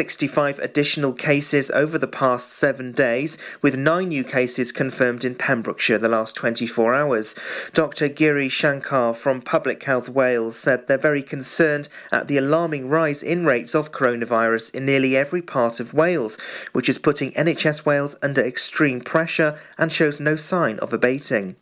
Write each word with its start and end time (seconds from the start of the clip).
65 0.00 0.58
additional 0.60 1.12
cases 1.12 1.70
over 1.72 1.98
the 1.98 2.06
past 2.06 2.54
seven 2.54 2.90
days, 2.90 3.36
with 3.60 3.76
nine 3.76 4.08
new 4.08 4.24
cases 4.24 4.72
confirmed 4.72 5.26
in 5.26 5.34
Pembrokeshire 5.34 5.98
the 5.98 6.08
last 6.08 6.34
24 6.36 6.94
hours. 6.94 7.34
Dr. 7.74 8.08
Giri 8.08 8.48
Shankar 8.48 9.12
from 9.12 9.42
Public 9.42 9.82
Health 9.82 10.08
Wales 10.08 10.58
said 10.58 10.86
they're 10.86 10.96
very 10.96 11.22
concerned 11.22 11.90
at 12.10 12.28
the 12.28 12.38
alarming 12.38 12.88
rise 12.88 13.22
in 13.22 13.44
rates 13.44 13.74
of 13.74 13.92
coronavirus 13.92 14.74
in 14.74 14.86
nearly 14.86 15.18
every 15.18 15.42
part 15.42 15.80
of 15.80 15.92
Wales, 15.92 16.38
which 16.72 16.88
is 16.88 16.96
putting 16.96 17.32
NHS 17.32 17.84
Wales 17.84 18.16
under 18.22 18.42
extreme 18.42 19.02
pressure 19.02 19.58
and 19.76 19.92
shows 19.92 20.18
no 20.18 20.34
sign 20.34 20.78
of 20.78 20.94
abating. 20.94 21.56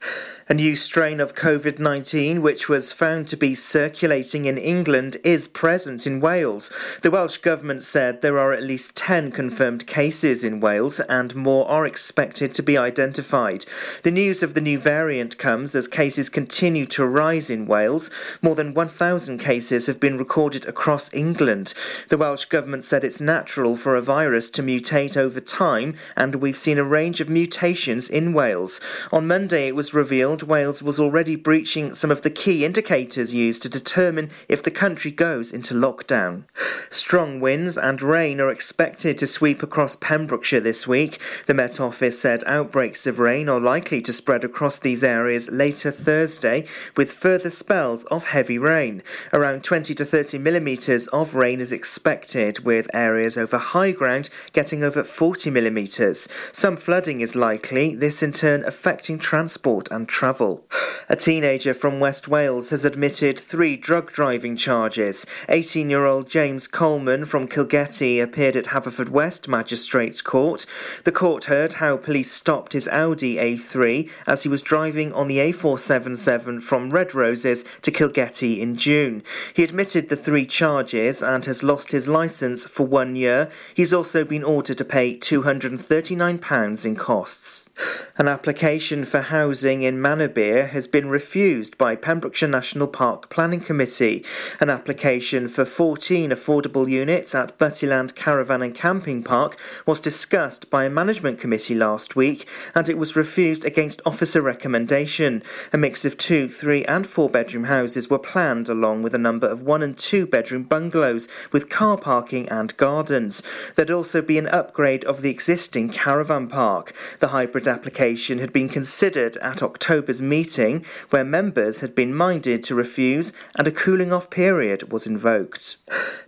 A 0.49 0.55
new 0.55 0.77
strain 0.77 1.19
of 1.19 1.35
COVID 1.35 1.81
19, 1.81 2.41
which 2.41 2.69
was 2.69 2.93
found 2.93 3.27
to 3.29 3.37
be 3.37 3.55
circulating 3.55 4.45
in 4.45 4.57
England, 4.57 5.17
is 5.25 5.49
present 5.49 6.07
in 6.07 6.21
Wales. 6.21 6.71
The 7.03 7.11
Welsh 7.11 7.39
Government 7.39 7.83
said 7.83 8.23
there 8.29 8.39
are 8.39 8.53
at 8.53 8.63
least 8.63 8.95
10 8.95 9.33
confirmed 9.33 9.87
cases 9.87 10.45
in 10.45 10.61
Wales 10.61 11.01
and 11.09 11.35
more 11.35 11.67
are 11.67 11.87
expected 11.87 12.53
to 12.53 12.63
be 12.63 12.77
identified. 12.77 13.65
The 14.03 14.11
news 14.11 14.43
of 14.43 14.53
the 14.53 14.61
new 14.61 14.79
variant 14.79 15.39
comes 15.39 15.75
as 15.75 15.89
cases 15.89 16.29
continue 16.29 16.85
to 16.85 17.07
rise 17.07 17.49
in 17.49 17.65
Wales. 17.65 18.11
More 18.43 18.55
than 18.55 18.75
1,000 18.75 19.39
cases 19.39 19.87
have 19.87 19.99
been 19.99 20.19
recorded 20.19 20.67
across 20.67 21.11
England. 21.15 21.73
The 22.11 22.19
Welsh 22.19 22.45
Government 22.45 22.85
said 22.85 23.03
it's 23.03 23.19
natural 23.19 23.77
for 23.77 23.97
a 23.97 24.03
virus 24.03 24.51
to 24.51 24.63
mutate 24.63 25.17
over 25.17 25.41
time, 25.41 25.95
and 26.15 26.35
we've 26.35 26.55
seen 26.55 26.77
a 26.77 26.85
range 26.85 27.23
of 27.23 27.31
mutations 27.31 28.11
in 28.11 28.35
Wales. 28.35 28.79
On 29.11 29.27
Monday, 29.27 29.69
it 29.69 29.75
was 29.75 29.95
revealed 29.95 30.43
Wales 30.43 30.83
was 30.83 31.01
already 31.01 31.35
breaching 31.35 31.95
some 31.95 32.11
of 32.11 32.21
the 32.21 32.29
key 32.29 32.67
indicators 32.67 33.33
used 33.33 33.63
to 33.63 33.71
determine 33.71 34.29
if 34.51 34.63
the 34.63 34.71
country 34.71 35.11
goes 35.11 35.51
into 35.51 35.73
lockdown. 35.73 36.43
Strong 36.91 37.41
winds 37.41 37.79
and 37.79 38.03
rain 38.03 38.18
are 38.19 38.51
expected 38.51 39.19
to 39.19 39.27
sweep 39.27 39.63
across 39.63 39.97
Pembrokeshire 39.97 40.61
this 40.61 40.87
week. 40.87 41.21
The 41.47 41.55
Met 41.55 41.81
Office 41.81 42.21
said 42.21 42.45
outbreaks 42.47 43.07
of 43.07 43.19
rain 43.19 43.49
are 43.49 43.61
likely 43.61 44.01
to 44.03 44.13
spread 44.13 44.45
across 44.45 44.79
these 44.79 45.05
areas 45.05 45.51
later 45.51 45.91
Thursday, 45.91 46.65
with 46.97 47.13
further 47.13 47.51
spells 47.51 48.05
of 48.05 48.29
heavy 48.29 48.59
rain. 48.59 49.03
Around 49.33 49.65
20 49.65 49.93
to 49.95 50.05
30 50.05 50.39
millimetres 50.39 51.09
of 51.09 51.35
rain 51.35 51.61
is 51.61 51.73
expected, 51.73 52.65
with 52.65 52.89
areas 52.95 53.37
over 53.37 53.59
high 53.59 53.93
ground 53.93 54.31
getting 54.53 54.83
over 54.83 55.05
40 55.05 55.51
millimetres. 55.51 56.29
Some 56.53 56.77
flooding 56.77 57.21
is 57.21 57.37
likely, 57.37 57.95
this 57.95 58.23
in 58.23 58.33
turn 58.33 58.65
affecting 58.65 59.19
transport 59.19 59.91
and 59.91 60.09
travel 60.09 60.29
travel. 60.39 60.65
A 61.09 61.17
teenager 61.17 61.75
from 61.75 62.01
West 62.01 62.29
Wales 62.29 62.71
has 62.71 62.85
admitted 62.85 63.39
three 63.39 63.77
drug 63.77 64.13
driving 64.13 64.57
charges. 64.57 65.27
18 65.49 65.89
year 65.91 66.05
old 66.05 66.29
James 66.29 66.69
Coleman 66.69 67.25
from 67.25 67.49
Kilgetty 67.49 67.98
appeared 68.01 68.55
at 68.55 68.67
Haverfordwest 68.67 69.49
Magistrates 69.49 70.23
Court. 70.23 70.65
The 71.05 71.13
court 71.13 71.45
heard 71.45 71.75
how 71.75 71.97
police 71.97 72.31
stopped 72.31 72.73
his 72.73 72.87
Audi 72.89 73.37
A3 73.37 74.09
as 74.27 74.45
he 74.45 74.49
was 74.49 74.63
driving 74.63 75.13
on 75.13 75.27
the 75.27 75.39
A477 75.39 76.63
from 76.63 76.91
Red 76.91 77.15
Roses 77.15 77.65
to 77.83 77.91
Kilgetty 77.91 78.61
in 78.61 78.77
June. 78.77 79.23
He 79.53 79.65
admitted 79.65 80.09
the 80.09 80.17
three 80.17 80.47
charges 80.47 81.23
and 81.23 81.45
has 81.45 81.63
lost 81.63 81.91
his 81.93 82.07
licence 82.07 82.65
for 82.65 82.87
one 82.87 83.17
year. 83.17 83.49
He's 83.75 83.93
also 83.93 84.25
been 84.25 84.45
ordered 84.45 84.79
to 84.79 84.85
pay 84.85 85.17
£239 85.17 86.85
in 86.87 86.97
costs. 86.97 87.69
An 88.17 88.29
application 88.29 89.05
for 89.05 89.23
housing 89.23 89.83
in 89.83 89.99
Manorbier 89.99 90.69
has 90.71 90.87
been 90.87 91.09
refused 91.09 91.77
by 91.79 91.97
Pembrokeshire 91.97 92.49
National 92.49 92.87
Park 92.87 93.29
Planning 93.31 93.61
Committee. 93.61 94.25
An 94.61 94.71
application 94.71 95.49
for 95.49 95.65
14 95.65 96.31
affordable 96.31 96.89
units 96.89 97.35
at 97.35 97.59
Buttyland 97.89 98.15
Caravan 98.15 98.61
and 98.61 98.75
Camping 98.75 99.23
Park 99.23 99.59
was 99.87 99.99
discussed 99.99 100.69
by 100.69 100.85
a 100.85 100.91
management 100.91 101.41
committee 101.41 101.75
last 101.75 102.17
week 102.17 102.47
and 102.75 102.87
it 102.87 102.99
was 102.99 103.17
refused 103.17 103.65
against 103.65 104.03
officer 104.05 104.43
recommendation. 104.43 105.43
A 105.73 105.79
mix 105.79 106.05
of 106.05 106.19
two, 106.19 106.51
three, 106.51 106.85
and 106.85 107.07
four 107.07 107.31
bedroom 107.31 107.65
houses 107.65 108.11
were 108.11 108.19
planned 108.19 108.69
along 108.69 109.03
with 109.03 109.15
a 109.15 109.19
number 109.19 109.47
of 109.47 109.63
one 109.63 109.83
and 109.83 109.97
two 109.97 110.27
bedroom 110.27 110.65
bungalows 110.65 111.29
with 111.51 111.71
car 111.71 111.97
parking 111.97 112.47
and 112.51 112.77
gardens. 112.77 113.43
There'd 113.75 113.91
also 113.91 114.21
be 114.21 114.37
an 114.37 114.49
upgrade 114.49 115.05
of 115.07 115.23
the 115.23 115.31
existing 115.31 115.89
caravan 115.89 116.49
park. 116.49 116.93
The 117.21 117.29
hybrid 117.29 117.67
application 117.67 118.39
had 118.39 118.53
been 118.53 118.69
considered 118.69 119.39
at 119.39 119.63
October's 119.63 120.21
meeting, 120.21 120.85
where 121.09 121.25
members 121.25 121.81
had 121.81 121.95
been 121.95 122.15
minded 122.15 122.63
to 122.65 122.75
refuse 122.75 123.33
and 123.55 123.67
a 123.67 123.73
cooling 123.73 124.13
off 124.13 124.29
period 124.29 124.93
was 124.93 125.07
invoked. 125.07 125.77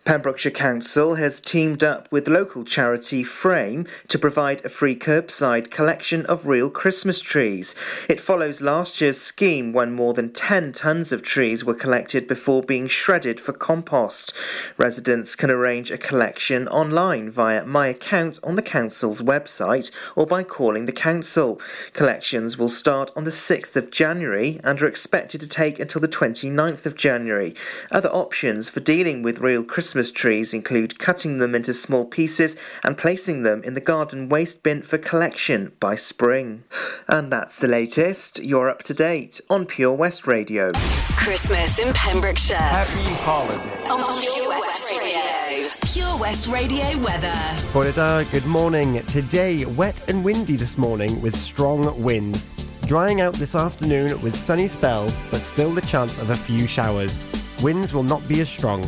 Pembrokeshire 0.06 0.50
Council 0.52 1.16
has 1.16 1.40
teamed 1.50 1.82
up 1.82 2.06
with 2.12 2.28
local 2.28 2.62
charity 2.62 3.24
Frame 3.24 3.84
to 4.06 4.20
provide 4.20 4.64
a 4.64 4.68
free 4.68 4.94
curbside 4.94 5.68
collection 5.68 6.24
of 6.26 6.46
real 6.46 6.70
Christmas 6.70 7.20
trees. 7.20 7.74
It 8.08 8.20
follows 8.20 8.60
last 8.60 9.00
year's 9.00 9.20
scheme 9.20 9.72
when 9.72 9.90
more 9.90 10.14
than 10.14 10.32
10 10.32 10.72
tonnes 10.72 11.10
of 11.10 11.22
trees 11.22 11.64
were 11.64 11.74
collected 11.74 12.28
before 12.28 12.62
being 12.62 12.86
shredded 12.86 13.40
for 13.40 13.52
compost. 13.52 14.32
Residents 14.76 15.34
can 15.34 15.50
arrange 15.50 15.90
a 15.90 15.98
collection 15.98 16.68
online 16.68 17.28
via 17.28 17.66
My 17.66 17.88
Account 17.88 18.38
on 18.44 18.54
the 18.54 18.62
Council's 18.62 19.20
website 19.20 19.90
or 20.14 20.28
by 20.28 20.44
calling 20.44 20.86
the 20.86 20.92
Council. 20.92 21.60
Collections 21.94 22.58
will 22.58 22.68
start 22.68 23.10
on 23.16 23.24
the 23.24 23.32
6th 23.32 23.74
of 23.74 23.90
January 23.90 24.60
and 24.62 24.80
are 24.80 24.86
expected 24.86 25.40
to 25.40 25.48
take 25.48 25.80
until 25.80 26.00
the 26.00 26.06
29th 26.06 26.86
of 26.86 26.94
January. 26.94 27.56
Other 27.90 28.10
options 28.10 28.68
for 28.68 28.78
dealing 28.78 29.24
with 29.24 29.40
real 29.40 29.64
Christmas 29.64 30.12
trees 30.12 30.54
include 30.54 31.00
cutting 31.00 31.39
them 31.40 31.54
into 31.54 31.74
small 31.74 32.04
pieces 32.04 32.56
and 32.84 32.96
placing 32.96 33.42
them 33.42 33.62
in 33.64 33.74
the 33.74 33.80
garden 33.80 34.28
waste 34.28 34.62
bin 34.62 34.82
for 34.82 34.98
collection 34.98 35.72
by 35.80 35.96
spring. 35.96 36.62
And 37.08 37.32
that's 37.32 37.58
the 37.58 37.68
latest. 37.68 38.38
You're 38.42 38.70
up 38.70 38.84
to 38.84 38.94
date 38.94 39.40
on 39.50 39.66
Pure 39.66 39.94
West 39.94 40.26
Radio. 40.26 40.72
Christmas 41.16 41.78
in 41.78 41.92
Pembrokeshire. 41.92 42.56
Happy 42.56 43.14
holiday. 43.24 43.88
On 43.88 44.20
Pure 44.20 44.48
West 44.48 44.98
Radio. 44.98 45.68
Pure 45.92 46.18
West 46.18 46.46
Radio 46.46 46.98
weather. 47.04 47.34
Florida, 47.72 48.24
good 48.30 48.46
morning. 48.46 49.02
Today, 49.06 49.64
wet 49.64 50.08
and 50.08 50.24
windy 50.24 50.56
this 50.56 50.78
morning 50.78 51.20
with 51.20 51.34
strong 51.34 52.00
winds. 52.02 52.46
Drying 52.86 53.20
out 53.20 53.34
this 53.34 53.54
afternoon 53.54 54.20
with 54.22 54.34
sunny 54.34 54.66
spells, 54.66 55.18
but 55.30 55.40
still 55.40 55.72
the 55.72 55.80
chance 55.82 56.18
of 56.18 56.30
a 56.30 56.34
few 56.34 56.66
showers. 56.66 57.18
Winds 57.62 57.92
will 57.92 58.02
not 58.02 58.26
be 58.26 58.40
as 58.40 58.48
strong. 58.48 58.82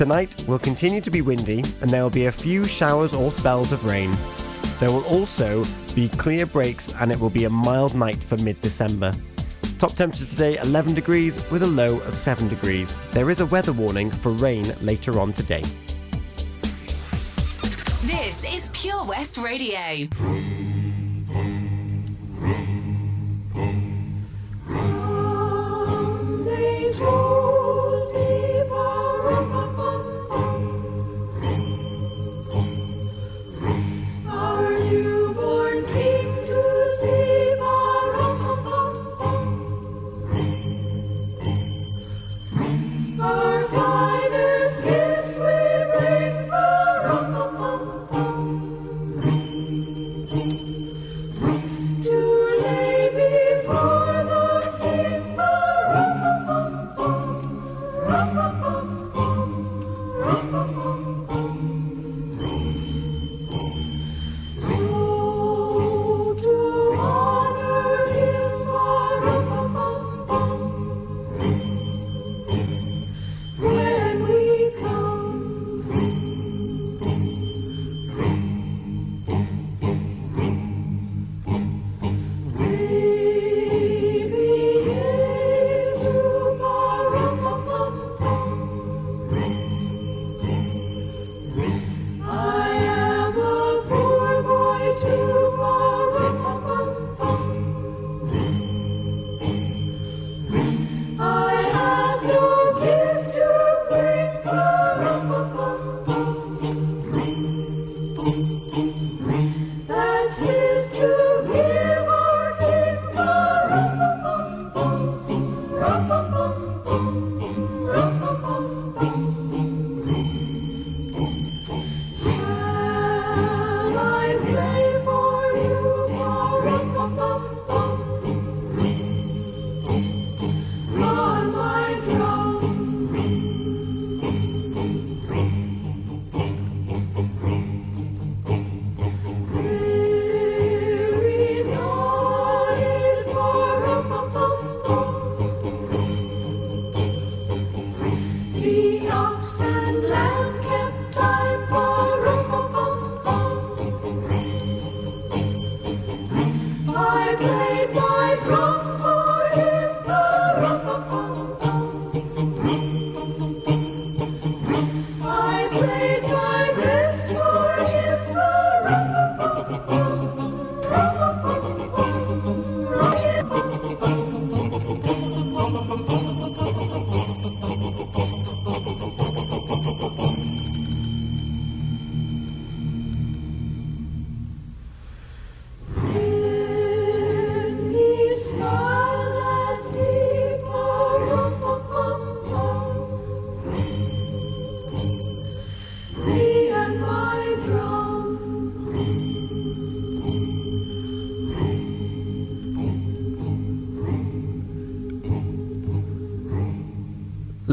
Tonight 0.00 0.42
will 0.48 0.58
continue 0.58 1.02
to 1.02 1.10
be 1.10 1.20
windy, 1.20 1.58
and 1.82 1.90
there 1.90 2.02
will 2.02 2.08
be 2.08 2.24
a 2.24 2.32
few 2.32 2.64
showers 2.64 3.12
or 3.12 3.30
spells 3.30 3.70
of 3.70 3.84
rain. 3.84 4.10
There 4.78 4.90
will 4.90 5.04
also 5.04 5.62
be 5.94 6.08
clear 6.08 6.46
breaks, 6.46 6.94
and 6.94 7.12
it 7.12 7.20
will 7.20 7.28
be 7.28 7.44
a 7.44 7.50
mild 7.50 7.94
night 7.94 8.24
for 8.24 8.38
mid 8.38 8.58
December. 8.62 9.12
Top 9.78 9.92
temperature 9.92 10.24
today 10.24 10.56
11 10.56 10.94
degrees 10.94 11.44
with 11.50 11.64
a 11.64 11.66
low 11.66 12.00
of 12.00 12.14
7 12.14 12.48
degrees. 12.48 12.94
There 13.12 13.28
is 13.28 13.40
a 13.40 13.46
weather 13.46 13.74
warning 13.74 14.10
for 14.10 14.32
rain 14.32 14.64
later 14.80 15.20
on 15.20 15.34
today. 15.34 15.64
This 18.06 18.46
is 18.50 18.70
Pure 18.72 19.04
West 19.04 19.36
Radio. 19.36 20.08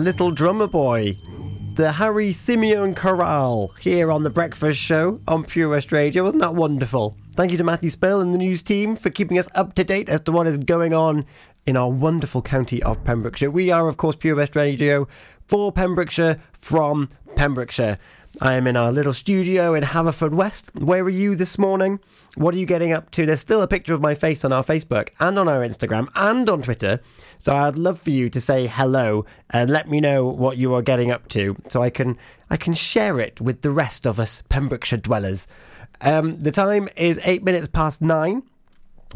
Little 0.08 0.32
Drummer 0.32 0.68
Boy. 0.68 1.18
The 1.74 1.92
Harry 1.92 2.30
Simeone 2.30 2.96
Chorale 2.96 3.74
here 3.78 4.10
on 4.10 4.24
The 4.24 4.30
Breakfast 4.30 4.80
Show 4.80 5.20
on 5.28 5.44
Pure 5.44 5.68
West 5.68 5.92
Radio. 5.92 6.24
Wasn't 6.24 6.40
that 6.40 6.56
wonderful? 6.56 7.18
Thank 7.36 7.52
you 7.52 7.58
to 7.58 7.66
Matthew 7.66 7.90
Spill 7.90 8.22
and 8.22 8.34
the 8.34 8.38
news 8.38 8.64
team 8.64 8.96
for 8.96 9.10
keeping 9.10 9.38
us 9.38 9.50
up 9.54 9.76
to 9.76 9.84
date 9.84 10.08
as 10.08 10.22
to 10.22 10.32
what 10.32 10.48
is 10.48 10.60
going 10.60 10.94
on 10.94 11.26
in 11.66 11.76
our 11.76 11.90
wonderful 11.90 12.42
county 12.42 12.82
of 12.84 13.04
Pembrokeshire. 13.04 13.52
We 13.52 13.70
are, 13.70 13.90
of 13.90 13.98
course, 13.98 14.16
Pure 14.16 14.38
West 14.38 14.56
Radio 14.56 15.10
for 15.46 15.74
Pembrokeshire 15.74 16.42
from 16.54 17.10
Pembrokeshire. 17.36 18.00
I 18.40 18.54
am 18.54 18.66
in 18.66 18.78
our 18.78 18.94
little 18.94 19.12
studio 19.12 19.74
in 19.74 19.84
Haverfordwest. 19.84 20.74
Where 20.82 21.04
are 21.04 21.10
you 21.10 21.36
this 21.36 21.58
morning? 21.58 22.00
What 22.38 22.54
are 22.54 22.60
you 22.60 22.68
getting 22.68 22.94
up 22.94 23.10
to? 23.12 23.26
There's 23.26 23.40
still 23.40 23.64
a 23.64 23.68
picture 23.68 23.96
of 23.96 24.02
my 24.02 24.14
face 24.14 24.46
on 24.46 24.54
our 24.54 24.64
Facebook 24.64 25.10
and 25.20 25.40
on 25.40 25.50
our 25.50 25.62
Instagram 25.62 26.08
and 26.14 26.48
on 26.48 26.62
Twitter. 26.62 27.00
So 27.40 27.56
I'd 27.56 27.80
love 27.80 28.00
for 28.00 28.12
you 28.12 28.30
to 28.30 28.40
say 28.40 28.68
hello 28.68 29.26
and 29.50 29.72
let 29.72 29.90
me 29.90 30.00
know 30.00 30.28
what 30.28 30.58
you 30.58 30.76
are 30.76 30.84
getting 30.84 31.10
up 31.10 31.28
to 31.30 31.56
so 31.68 31.82
I 31.82 31.90
can 31.90 32.16
I 32.52 32.56
can 32.56 32.76
share 32.76 33.20
it 33.20 33.42
with 33.42 33.64
the 33.64 33.72
rest 33.72 34.06
of 34.06 34.20
us 34.20 34.44
Pembrokeshire 34.50 35.00
dwellers. 35.00 35.48
Um, 36.00 36.38
the 36.38 36.52
time 36.52 36.90
is 36.96 37.20
eight 37.26 37.44
minutes 37.44 37.70
past 37.70 38.04
nine. 38.04 38.44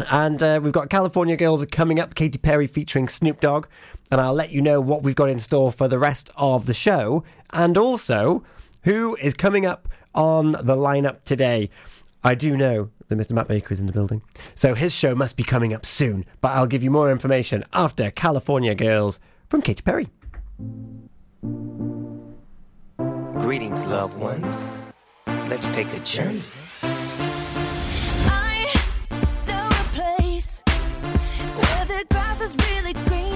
And 0.09 0.41
uh, 0.41 0.59
we've 0.63 0.74
got 0.74 0.89
California 0.89 1.38
Girls 1.38 1.63
coming 1.65 2.00
up, 2.00 2.15
Katy 2.15 2.39
Perry 2.39 2.65
featuring 2.65 3.07
Snoop 3.07 3.39
Dogg. 3.39 3.67
And 4.12 4.19
I'll 4.19 4.33
let 4.33 4.50
you 4.50 4.63
know 4.63 4.81
what 4.81 5.03
we've 5.03 5.13
got 5.13 5.29
in 5.29 5.38
store 5.38 5.71
for 5.71 5.88
the 5.88 6.00
rest 6.00 6.31
of 6.38 6.65
the 6.65 6.74
show. 6.74 7.24
And 7.51 7.77
also, 7.77 8.44
who 8.83 9.15
is 9.17 9.35
coming 9.35 9.67
up 9.67 9.88
on 10.15 10.50
the 10.50 10.75
lineup 10.75 11.24
today. 11.24 11.69
I 12.24 12.35
do 12.35 12.56
know 12.57 12.89
that 13.11 13.19
Mr. 13.19 13.33
Matt 13.33 13.47
Baker 13.47 13.73
is 13.73 13.79
in 13.79 13.85
the 13.85 13.93
building. 13.93 14.21
So 14.55 14.73
his 14.73 14.93
show 14.93 15.13
must 15.13 15.37
be 15.37 15.43
coming 15.43 15.73
up 15.73 15.85
soon. 15.85 16.25
But 16.39 16.53
I'll 16.53 16.67
give 16.67 16.81
you 16.81 16.89
more 16.89 17.11
information 17.11 17.63
after 17.73 18.09
California 18.09 18.73
Girls 18.73 19.19
from 19.49 19.61
Katy 19.61 19.83
Perry. 19.83 20.07
Greetings, 23.39 23.85
loved 23.85 24.17
ones. 24.17 24.81
Let's 25.27 25.67
take 25.69 25.91
a 25.93 25.99
journey. 25.99 26.41
I 26.83 28.73
know 29.47 29.67
a 29.67 29.83
place 29.93 30.63
where 31.55 31.85
the 31.85 32.05
grass 32.09 32.41
is 32.41 32.55
really 32.69 32.93
greener. 32.93 33.30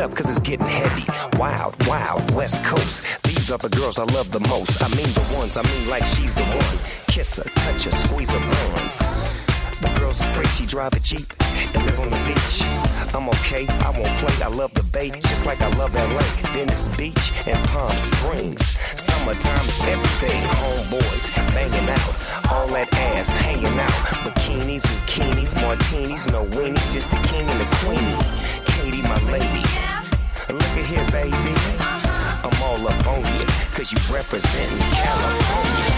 Up, 0.00 0.14
cause 0.14 0.30
it's 0.30 0.40
getting 0.40 0.66
heavy. 0.66 1.04
Wild, 1.38 1.74
wild, 1.86 2.30
West 2.32 2.62
Coast. 2.64 3.22
These 3.22 3.50
are 3.52 3.58
the 3.58 3.68
girls 3.68 3.98
I 3.98 4.04
love 4.04 4.30
the 4.32 4.40
most. 4.40 4.82
I 4.82 4.88
mean 4.88 5.08
the 5.12 5.34
ones, 5.36 5.56
I 5.56 5.62
mean 5.62 5.88
like 5.88 6.04
she's 6.04 6.34
the 6.34 6.42
one. 6.42 6.78
Kiss 7.06 7.36
her, 7.36 7.44
touch 7.44 7.84
her, 7.84 7.90
squeeze 7.90 8.30
her 8.30 8.40
buns. 8.40 8.98
The 9.80 9.92
girl's 9.98 10.20
afraid 10.20 10.48
she 10.48 10.66
drive 10.66 10.94
a 10.94 11.00
Jeep 11.00 11.32
and 11.74 11.84
live 11.84 12.00
on 12.00 12.10
the 12.10 12.20
beach. 12.26 12.62
I'm 13.14 13.28
okay, 13.28 13.66
I 13.66 13.90
won't 13.90 14.16
play, 14.18 14.34
I 14.42 14.48
love 14.48 14.72
the 14.74 14.84
bay, 14.84 15.10
just 15.10 15.44
like 15.44 15.60
I 15.60 15.68
love 15.76 15.94
LA, 15.94 16.22
Venice 16.52 16.88
Beach, 16.96 17.32
and 17.46 17.58
Palm 17.68 17.92
Springs. 17.92 18.79
You, 33.92 34.14
representing 34.14 34.78
California. 34.78 35.89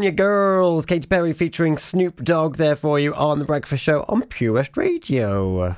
California 0.00 0.16
Girls, 0.16 0.86
Katy 0.86 1.06
Perry 1.06 1.34
featuring 1.34 1.76
Snoop 1.76 2.24
Dogg 2.24 2.56
there 2.56 2.74
for 2.74 2.98
you 2.98 3.14
on 3.14 3.38
The 3.38 3.44
Breakfast 3.44 3.84
Show 3.84 4.06
on 4.08 4.22
Pure 4.22 4.54
West 4.54 4.78
Radio. 4.78 5.76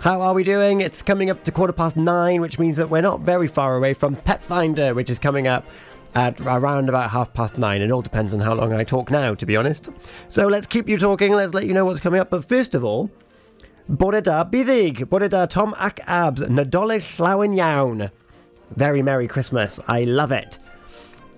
How 0.00 0.22
are 0.22 0.32
we 0.32 0.42
doing? 0.42 0.80
It's 0.80 1.02
coming 1.02 1.28
up 1.28 1.44
to 1.44 1.52
quarter 1.52 1.74
past 1.74 1.94
nine, 1.94 2.40
which 2.40 2.58
means 2.58 2.78
that 2.78 2.88
we're 2.88 3.02
not 3.02 3.20
very 3.20 3.46
far 3.46 3.76
away 3.76 3.92
from 3.92 4.16
Pet 4.16 4.42
Finder, 4.42 4.94
which 4.94 5.10
is 5.10 5.18
coming 5.18 5.46
up 5.46 5.66
at 6.14 6.40
around 6.40 6.88
about 6.88 7.10
half 7.10 7.34
past 7.34 7.58
nine. 7.58 7.82
It 7.82 7.90
all 7.90 8.00
depends 8.00 8.32
on 8.32 8.40
how 8.40 8.54
long 8.54 8.72
I 8.72 8.82
talk 8.82 9.10
now, 9.10 9.34
to 9.34 9.44
be 9.44 9.58
honest. 9.58 9.90
So 10.28 10.48
let's 10.48 10.66
keep 10.66 10.88
you 10.88 10.96
talking. 10.96 11.34
Let's 11.34 11.52
let 11.52 11.66
you 11.66 11.74
know 11.74 11.84
what's 11.84 12.00
coming 12.00 12.20
up. 12.20 12.30
But 12.30 12.46
first 12.46 12.74
of 12.74 12.82
all, 12.82 13.10
Bore 13.90 14.18
da 14.22 14.44
Tom 14.44 15.74
ac 15.78 15.96
abs, 16.06 16.40
iawn. 16.40 18.10
Very 18.74 19.02
Merry 19.02 19.28
Christmas. 19.28 19.80
I 19.86 20.04
love 20.04 20.32
it. 20.32 20.58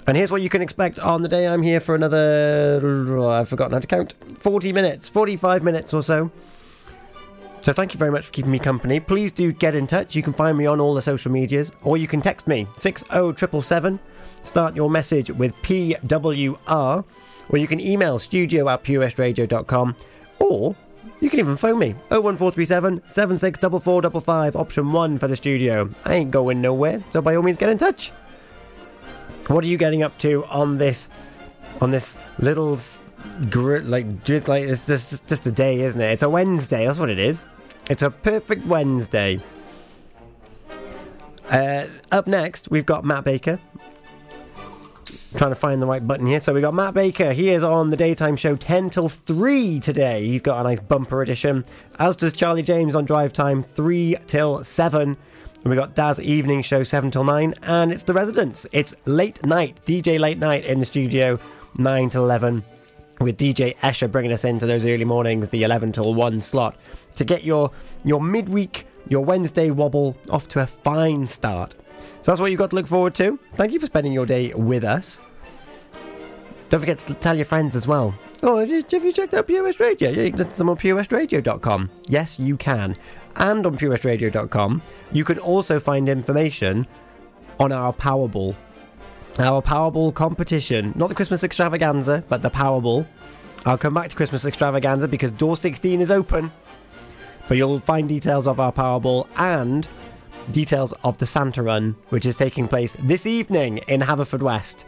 And 0.09 0.17
here's 0.17 0.31
what 0.31 0.41
you 0.41 0.49
can 0.49 0.63
expect 0.63 1.01
on 1.01 1.23
the 1.23 1.29
day 1.29 1.49
I'm 1.49 1.63
here 1.63 1.81
for 1.81 1.97
another. 1.97 2.81
I've 3.29 3.49
forgotten 3.49 3.73
how 3.73 3.81
to 3.81 3.87
count. 3.87 4.15
40 4.39 4.73
minutes, 4.73 5.09
45 5.09 5.65
minutes 5.65 5.93
or 5.93 6.03
so. 6.03 6.31
So 7.63 7.73
thank 7.73 7.93
you 7.93 7.99
very 7.99 8.13
much 8.13 8.27
for 8.27 8.33
keeping 8.33 8.53
me 8.53 8.61
company. 8.61 9.01
Please 9.01 9.33
do 9.33 9.51
get 9.51 9.75
in 9.75 9.89
touch. 9.89 10.15
You 10.15 10.23
can 10.23 10.33
find 10.33 10.57
me 10.57 10.67
on 10.67 10.79
all 10.79 10.95
the 10.95 11.03
social 11.03 11.33
medias, 11.33 11.73
or 11.83 11.97
you 11.97 12.07
can 12.07 12.21
text 12.21 12.47
me 12.47 12.69
60777. 12.77 13.99
Start 14.43 14.77
your 14.77 14.89
message 14.89 15.33
with 15.33 15.53
PWR, 15.63 17.05
or 17.49 17.59
you 17.59 17.67
can 17.67 17.81
email 17.81 18.21
studio 18.21 18.69
at 18.69 18.85
purewestradio.com, 18.85 19.97
or 20.39 20.77
you 21.21 21.29
can 21.29 21.41
even 21.41 21.57
phone 21.57 21.81
me 21.81 21.97
01437 22.11 23.03
764455, 23.09 24.55
option 24.55 24.93
1 24.93 25.19
for 25.19 25.27
the 25.27 25.35
studio. 25.35 25.91
I 26.05 26.15
ain't 26.15 26.31
going 26.31 26.61
nowhere, 26.61 27.03
so 27.11 27.21
by 27.21 27.35
all 27.35 27.43
means 27.43 27.57
get 27.57 27.71
in 27.71 27.79
touch. 27.79 28.13
What 29.49 29.62
are 29.62 29.69
you 29.69 29.79
getting 29.79 30.03
up 30.03 30.17
to 30.19 30.45
on 30.47 30.79
this 30.79 31.09
on 31.81 31.91
this 31.91 32.19
little 32.38 32.79
gr- 33.50 33.79
like 33.79 34.25
just 34.25 34.49
like 34.49 34.65
it's 34.65 34.87
just 34.87 35.26
just 35.26 35.47
a 35.47 35.53
day, 35.53 35.81
isn't 35.81 36.00
it? 36.00 36.11
It's 36.11 36.23
a 36.23 36.29
Wednesday. 36.29 36.87
That's 36.87 36.99
what 36.99 37.11
it 37.11 37.19
is. 37.19 37.43
It's 37.88 38.03
a 38.03 38.11
perfect 38.11 38.67
Wednesday. 38.67 39.41
Uh, 41.49 41.87
up 42.11 42.26
next, 42.26 42.71
we've 42.71 42.87
got 42.87 43.05
Matt 43.05 43.25
Baker. 43.25 43.61
Trying 45.37 45.50
to 45.50 45.57
find 45.57 45.81
the 45.81 45.87
right 45.87 46.05
button 46.05 46.26
here. 46.26 46.41
So 46.41 46.53
we 46.53 46.61
got 46.61 46.75
Matt 46.75 46.95
Baker. 46.95 47.33
He 47.33 47.50
is 47.50 47.62
on 47.62 47.91
the 47.91 47.97
daytime 47.97 48.37
show 48.37 48.57
10 48.57 48.91
till 48.91 49.09
3 49.09 49.79
today. 49.81 50.26
He's 50.26 50.43
got 50.43 50.61
a 50.61 50.62
nice 50.65 50.81
bumper 50.81 51.23
edition. 51.23 51.65
As 51.99 52.17
does 52.17 52.33
Charlie 52.33 52.62
James 52.62 52.95
on 52.95 53.05
drive 53.05 53.33
time 53.33 53.62
3 53.62 54.17
till 54.26 54.65
7. 54.65 55.17
And 55.66 55.70
we 55.73 55.76
got 55.76 55.96
Daz 55.96 56.20
evening 56.20 56.62
show 56.62 56.85
7 56.85 57.11
till 57.11 57.25
9. 57.25 57.52
And 57.64 57.90
it's 57.90 58.04
the 58.04 58.12
residents. 58.12 58.68
It's 58.70 58.94
late 59.04 59.44
night, 59.44 59.80
DJ 59.85 60.20
late 60.20 60.38
night 60.38 60.64
in 60.64 60.78
the 60.78 60.87
studio 60.87 61.40
9 61.78 62.08
till 62.08 62.23
11. 62.23 62.62
With 63.18 63.37
DJ 63.37 63.76
Escher 63.78 64.08
bringing 64.08 64.30
us 64.30 64.44
into 64.44 64.64
those 64.64 64.85
early 64.85 65.04
mornings, 65.04 65.49
the 65.49 65.64
11 65.64 65.90
till 65.90 66.14
1 66.14 66.40
slot, 66.40 66.76
to 67.16 67.25
get 67.25 67.42
your 67.42 67.73
your 68.04 68.20
midweek, 68.20 68.87
your 69.08 69.25
Wednesday 69.25 69.73
wobble 69.73 70.16
off 70.30 70.46
to 70.50 70.61
a 70.61 70.66
fine 70.68 71.26
start. 71.26 71.75
So 72.20 72.30
that's 72.30 72.40
what 72.40 72.52
you've 72.52 72.61
got 72.61 72.70
to 72.70 72.76
look 72.76 72.87
forward 72.87 73.16
to. 73.16 73.37
Thank 73.56 73.73
you 73.73 73.80
for 73.80 73.87
spending 73.87 74.12
your 74.12 74.25
day 74.25 74.54
with 74.54 74.85
us. 74.85 75.20
Don't 76.68 76.78
forget 76.78 76.99
to 76.99 77.14
tell 77.14 77.35
your 77.35 77.44
friends 77.44 77.75
as 77.75 77.88
well. 77.88 78.14
Oh, 78.44 78.58
have 78.58 78.68
you, 78.68 78.85
have 78.88 79.14
checked 79.14 79.35
out 79.35 79.49
Pure 79.49 79.64
West 79.64 79.80
Radio? 79.80 80.11
You 80.11 80.30
can 80.30 80.38
listen 80.38 80.52
to 80.52 80.58
them 80.58 80.70
on 80.70 80.76
purewestradio.com. 80.76 81.90
Yes, 82.06 82.38
you 82.38 82.56
can. 82.56 82.94
And 83.37 83.66
on 83.66 83.76
purewestradio.com, 83.76 84.83
you 85.12 85.25
can 85.25 85.38
also 85.38 85.78
find 85.78 86.09
information 86.09 86.87
on 87.59 87.73
our 87.73 87.93
Powerball. 87.93 88.55
Our 89.38 89.61
Powerball 89.61 90.14
competition. 90.14 90.93
Not 90.97 91.09
the 91.09 91.14
Christmas 91.14 91.45
extravaganza, 91.45 92.25
but 92.28 92.43
the 92.43 92.50
Powerball. 92.50 93.07
I'll 93.66 93.76
come 93.76 93.95
back 93.95 94.09
to 94.09 94.16
Christmas 94.16 94.45
extravaganza 94.45 95.09
because 95.09 95.31
door 95.33 95.57
16 95.57 96.00
is 96.00 96.11
open. 96.11 96.50
But 97.49 97.57
you'll 97.57 97.81
find 97.81 98.09
details 98.09 98.47
of 98.47 98.61
our 98.61 98.73
Powerball 98.73 99.26
and 99.37 99.88
details 100.52 100.93
of 101.05 101.19
the 101.19 101.26
Santa 101.26 101.62
Run, 101.62 101.97
which 102.09 102.26
is 102.26 102.37
taking 102.37 102.69
place 102.69 102.97
this 103.00 103.26
evening 103.26 103.78
in 103.88 104.00
Haverfordwest. 104.00 104.85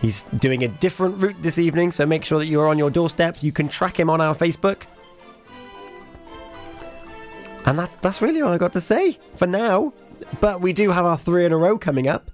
He's 0.00 0.24
doing 0.36 0.64
a 0.64 0.68
different 0.68 1.22
route 1.22 1.40
this 1.40 1.58
evening, 1.58 1.92
so 1.92 2.06
make 2.06 2.24
sure 2.24 2.38
that 2.38 2.46
you're 2.46 2.68
on 2.68 2.78
your 2.78 2.90
doorsteps. 2.90 3.42
You 3.42 3.52
can 3.52 3.68
track 3.68 3.98
him 3.98 4.10
on 4.10 4.20
our 4.20 4.34
Facebook. 4.34 4.84
And 7.66 7.78
that's 7.78 7.96
that's 7.96 8.20
really 8.20 8.42
all 8.42 8.52
I 8.52 8.58
got 8.58 8.72
to 8.74 8.80
say 8.80 9.18
for 9.36 9.46
now. 9.46 9.92
But 10.40 10.60
we 10.60 10.72
do 10.72 10.90
have 10.90 11.04
our 11.04 11.18
three 11.18 11.44
in 11.44 11.52
a 11.52 11.56
row 11.56 11.78
coming 11.78 12.08
up. 12.08 12.30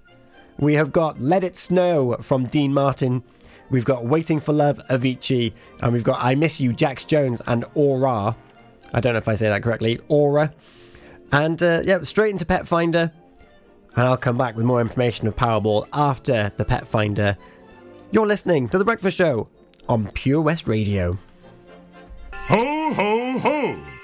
We 0.57 0.75
have 0.75 0.91
got 0.91 1.19
Let 1.21 1.43
It 1.43 1.55
Snow 1.55 2.17
from 2.21 2.45
Dean 2.45 2.73
Martin. 2.73 3.23
We've 3.69 3.85
got 3.85 4.05
Waiting 4.05 4.39
for 4.39 4.53
Love, 4.53 4.81
Avicii. 4.89 5.53
And 5.81 5.93
we've 5.93 6.03
got 6.03 6.23
I 6.23 6.35
Miss 6.35 6.59
You, 6.59 6.73
Jax 6.73 7.05
Jones, 7.05 7.41
and 7.47 7.65
Au/Ra. 7.75 8.33
I 8.93 8.99
don't 8.99 9.13
know 9.13 9.19
if 9.19 9.27
I 9.27 9.35
say 9.35 9.47
that 9.47 9.63
correctly. 9.63 9.99
Au/Ra. 10.09 10.49
And 11.31 11.61
uh, 11.63 11.81
yeah, 11.85 12.01
straight 12.03 12.31
into 12.31 12.45
Pet 12.45 12.67
Finder. 12.67 13.11
And 13.95 14.07
I'll 14.07 14.17
come 14.17 14.37
back 14.37 14.55
with 14.55 14.65
more 14.65 14.81
information 14.81 15.27
of 15.27 15.35
Powerball 15.35 15.87
after 15.93 16.51
the 16.57 16.65
Pet 16.65 16.87
Finder. 16.87 17.37
You're 18.11 18.27
listening 18.27 18.67
to 18.69 18.77
The 18.77 18.85
Breakfast 18.85 19.17
Show 19.17 19.47
on 19.87 20.11
Pure 20.11 20.41
West 20.41 20.67
Radio. 20.67 21.17
Ho, 22.33 22.93
ho, 22.93 23.39
ho! 23.39 23.79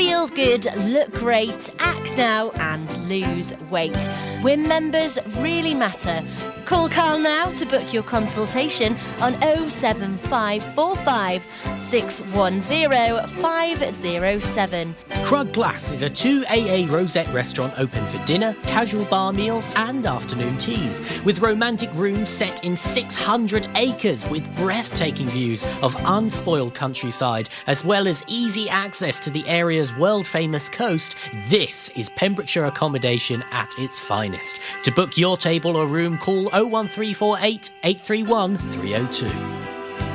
Feel 0.00 0.28
good, 0.28 0.64
look 0.78 1.10
great, 1.10 1.70
act 1.78 2.16
now, 2.16 2.52
and 2.52 2.88
lose 3.06 3.52
weight. 3.68 3.94
When 4.40 4.66
members 4.66 5.18
really 5.36 5.74
matter. 5.74 6.22
Call 6.70 6.88
Carl 6.88 7.18
now 7.18 7.50
to 7.50 7.66
book 7.66 7.92
your 7.92 8.04
consultation 8.04 8.94
on 9.20 9.32
07545 9.68 11.44
610 11.78 13.28
507. 13.42 14.94
Crug 15.24 15.52
Glas 15.52 15.92
is 15.92 16.02
a 16.02 16.10
2AA 16.10 16.88
Rosette 16.90 17.32
restaurant 17.32 17.72
open 17.78 18.04
for 18.06 18.24
dinner, 18.24 18.54
casual 18.64 19.04
bar 19.06 19.32
meals, 19.32 19.68
and 19.76 20.06
afternoon 20.06 20.58
teas, 20.58 21.02
with 21.24 21.40
romantic 21.40 21.92
rooms 21.94 22.28
set 22.30 22.64
in 22.64 22.76
600 22.76 23.68
acres 23.76 24.28
with 24.28 24.56
breathtaking 24.56 25.28
views 25.28 25.64
of 25.82 25.96
unspoiled 26.04 26.74
countryside, 26.74 27.48
as 27.66 27.84
well 27.84 28.08
as 28.08 28.24
easy 28.28 28.68
access 28.68 29.20
to 29.20 29.30
the 29.30 29.46
area's 29.48 29.96
world 29.98 30.26
famous 30.26 30.68
coast. 30.68 31.16
This 31.48 31.90
is 31.90 32.08
Pembrokeshire 32.10 32.64
accommodation 32.64 33.42
at 33.52 33.70
its 33.78 33.98
finest. 33.98 34.60
To 34.84 34.90
book 34.92 35.16
your 35.16 35.36
table 35.36 35.76
or 35.76 35.86
room, 35.86 36.18
call 36.18 36.48
01348 36.64 37.70
831 37.84 38.58
302. 38.58 39.26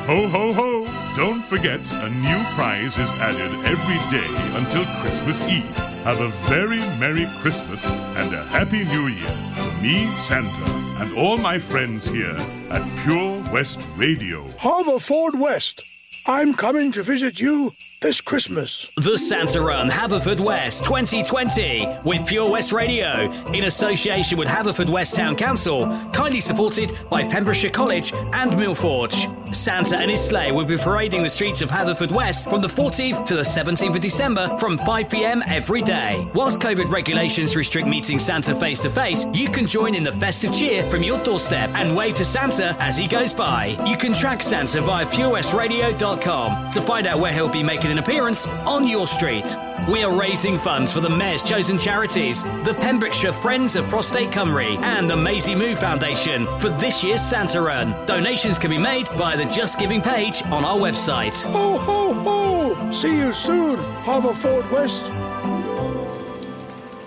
Ho, 0.06 0.28
ho, 0.28 0.54
ho! 0.54 1.16
Don't 1.16 1.42
forget, 1.44 1.80
a 2.04 2.10
new 2.10 2.44
prize 2.54 2.98
is 2.98 3.10
added 3.20 3.52
every 3.66 3.98
day 4.12 4.58
until 4.58 4.86
Christmas 5.02 5.42
Eve. 5.50 5.64
Have 6.04 6.20
a 6.22 6.28
very 6.48 6.80
Merry 7.00 7.26
Christmas 7.40 7.84
and 8.18 8.32
a 8.34 8.44
Happy 8.44 8.86
New 8.86 9.08
Year 9.08 9.32
from 9.56 9.82
me, 9.82 10.06
Santa, 10.20 10.72
and 11.02 11.18
all 11.18 11.38
my 11.38 11.58
friends 11.58 12.06
here 12.06 12.38
at 12.70 13.04
Pure 13.04 13.52
West 13.52 13.80
Radio. 13.98 14.48
Haverford 14.60 15.40
West. 15.40 15.82
I'm 16.28 16.54
coming 16.54 16.92
to 16.92 17.02
visit 17.02 17.40
you 17.40 17.72
this 18.06 18.22
Christmas. 18.22 18.92
The 18.98 19.18
Santa 19.18 19.60
Run 19.60 19.90
Haverford 19.90 20.40
West 20.40 20.84
2020 20.84 21.88
with 22.04 22.24
Pure 22.28 22.52
West 22.52 22.72
Radio 22.72 23.32
in 23.52 23.64
association 23.64 24.38
with 24.38 24.48
Haverford 24.48 24.90
West 24.90 25.16
Town 25.16 25.36
Council, 25.36 25.88
kindly 26.14 26.40
supported 26.40 26.92
by 27.10 27.24
Pembrokeshire 27.24 27.72
College 27.72 28.14
and 28.14 28.52
Millforge. 28.52 29.26
Santa 29.54 29.98
and 29.98 30.10
his 30.10 30.24
sleigh 30.24 30.52
will 30.52 30.66
be 30.66 30.78
parading 30.78 31.24
the 31.24 31.30
streets 31.30 31.62
of 31.62 31.70
Haverford 31.70 32.12
West 32.12 32.50
from 32.50 32.62
the 32.62 32.68
14th 32.68 33.26
to 33.28 33.36
the 33.36 33.42
17th 33.42 33.96
of 33.96 34.02
December 34.02 34.48
from 34.58 34.78
5 34.80 35.10
pm 35.10 35.44
every 35.48 35.82
day. 35.82 36.28
Whilst 36.34 36.60
COVID 36.60 36.90
regulations 36.92 37.56
restrict 37.56 37.88
meeting 37.88 38.20
Santa 38.20 38.56
face 38.56 38.80
to 38.82 38.90
face, 38.90 39.26
you 39.34 39.48
can 39.50 39.68
join 39.68 39.96
in 39.96 40.04
the 40.04 40.12
festive 40.14 40.54
cheer 40.54 40.84
from 40.84 41.04
your 41.04 41.24
doorstep 41.24 41.70
and 41.76 41.96
wave 41.96 42.16
to 42.16 42.26
Santa 42.26 42.76
as 42.80 42.98
he 42.98 43.08
goes 43.08 43.34
by. 43.34 43.78
You 43.86 43.98
can 43.98 44.14
track 44.14 44.42
Santa 44.42 44.82
via 44.82 45.06
purewestradio.com 45.06 46.72
to 46.72 46.82
find 46.82 47.08
out 47.08 47.20
where 47.20 47.34
he'll 47.34 47.50
be 47.50 47.64
making 47.64 47.92
an 47.92 47.98
appearance 47.98 48.48
on 48.48 48.88
your 48.88 49.08
street. 49.08 49.56
We 49.90 50.04
are 50.04 50.12
raising 50.12 50.58
funds 50.58 50.92
for 50.92 51.00
the 51.00 51.10
Mayor's 51.10 51.44
chosen 51.44 51.78
charities, 51.78 52.42
the 52.64 52.76
Pembrokeshire 52.80 53.34
Friends 53.34 53.76
of 53.76 53.88
Prostate 53.88 54.32
Cymru, 54.32 54.80
and 54.80 55.08
the 55.08 55.16
Maisie 55.16 55.54
Moo 55.54 55.76
Foundation 55.76 56.46
for 56.60 56.70
this 56.70 57.04
year's 57.04 57.22
Santa 57.22 57.62
Run. 57.62 57.94
Donations 58.08 58.58
can 58.58 58.72
be 58.72 58.80
made 58.80 59.08
by 59.10 59.36
the 59.36 59.45
Just 59.52 59.80
Giving 59.80 60.02
page 60.02 60.44
on 60.48 60.66
our 60.66 60.78
website. 60.78 61.44
Ho, 61.46 61.78
ho, 61.78 62.14
ho! 62.14 62.92
See 62.92 63.18
you 63.18 63.32
soon, 63.34 63.78
Haverford 64.04 64.70
West. 64.72 65.12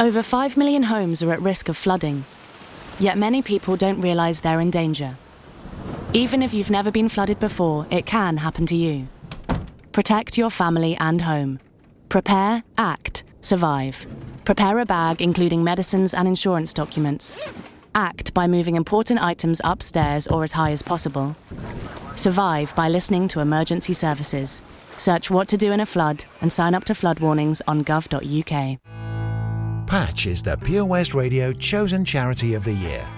Over 0.01 0.23
5 0.23 0.57
million 0.57 0.85
homes 0.85 1.23
are 1.23 1.33
at 1.33 1.41
risk 1.41 1.69
of 1.69 1.77
flooding. 1.77 2.25
Yet 3.01 3.19
many 3.19 3.43
people 3.43 3.77
don't 3.77 4.01
realise 4.01 4.41
they're 4.41 4.61
in 4.61 4.71
danger. 4.71 5.17
Even 6.13 6.43
if 6.43 6.55
you've 6.55 6.71
never 6.71 6.91
been 6.91 7.09
flooded 7.09 7.39
before, 7.39 7.87
it 7.91 8.07
can 8.07 8.39
happen 8.39 8.67
to 8.67 8.77
you. 8.77 9.09
Protect 9.93 10.39
your 10.39 10.51
family 10.51 10.97
and 10.99 11.23
home. 11.23 11.59
Prepare, 12.09 12.63
act, 12.77 13.25
survive. 13.41 14.07
Prepare 14.45 14.79
a 14.79 14.87
bag 14.87 15.21
including 15.21 15.63
medicines 15.65 16.15
and 16.15 16.27
insurance 16.27 16.73
documents. 16.73 17.53
Act 17.99 18.33
by 18.33 18.47
moving 18.47 18.77
important 18.77 19.21
items 19.21 19.61
upstairs 19.65 20.29
or 20.29 20.45
as 20.45 20.53
high 20.53 20.71
as 20.71 20.83
possible. 20.83 21.35
Survive 22.15 22.73
by 22.77 22.89
listening 22.89 23.27
to 23.27 23.41
emergency 23.41 23.93
services. 23.93 24.63
Search 24.97 25.33
what 25.33 25.49
to 25.49 25.57
do 25.57 25.73
in 25.73 25.81
a 25.81 25.87
flood 25.87 26.25
and 26.41 26.53
sign 26.53 26.77
up 26.77 26.85
to 26.85 26.95
flood 26.95 27.19
warnings 27.19 27.61
on 27.67 27.83
gov.uk. 27.83 28.79
Patch 29.89 30.27
is 30.27 30.45
the 30.45 30.57
Pure 30.59 30.85
West 30.85 31.13
Radio 31.13 31.53
chosen 31.53 32.05
charity 32.05 32.55
of 32.55 32.63
the 32.63 32.75
year. 32.75 33.18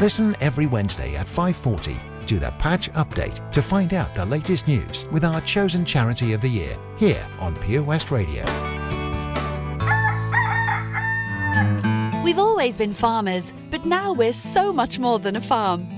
Listen 0.00 0.36
every 0.40 0.66
Wednesday 0.66 1.16
at 1.16 1.26
5:40 1.26 1.98
to 2.26 2.38
the 2.38 2.52
Patch 2.52 2.88
Update 2.92 3.50
to 3.50 3.60
find 3.60 3.94
out 3.94 4.14
the 4.14 4.24
latest 4.24 4.68
news 4.68 5.06
with 5.10 5.24
our 5.24 5.40
chosen 5.40 5.84
charity 5.84 6.32
of 6.34 6.40
the 6.40 6.48
year 6.48 6.76
here 6.96 7.26
on 7.40 7.56
Pure 7.56 7.82
West 7.82 8.12
Radio. 8.12 8.44
We've 12.22 12.38
always 12.38 12.76
been 12.76 12.94
farmers, 12.94 13.52
but 13.72 13.86
now 13.86 14.12
we're 14.12 14.32
so 14.32 14.72
much 14.72 15.00
more 15.00 15.18
than 15.18 15.34
a 15.34 15.40
farm. 15.40 15.97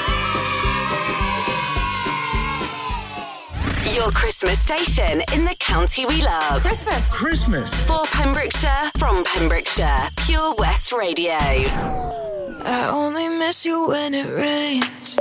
Your 3.93 4.09
Christmas 4.11 4.57
station 4.57 5.21
in 5.33 5.43
the 5.43 5.55
county 5.59 6.05
we 6.05 6.21
love. 6.21 6.63
Christmas. 6.63 7.13
Christmas. 7.13 7.83
For 7.85 8.05
Pembrokeshire, 8.05 8.89
from 8.97 9.25
Pembrokeshire, 9.25 10.07
Pure 10.15 10.55
West 10.55 10.93
Radio. 10.93 11.35
I 11.35 12.89
only 12.89 13.27
miss 13.27 13.65
you 13.65 13.89
when 13.89 14.13
it 14.13 14.27
rains. 14.33 15.17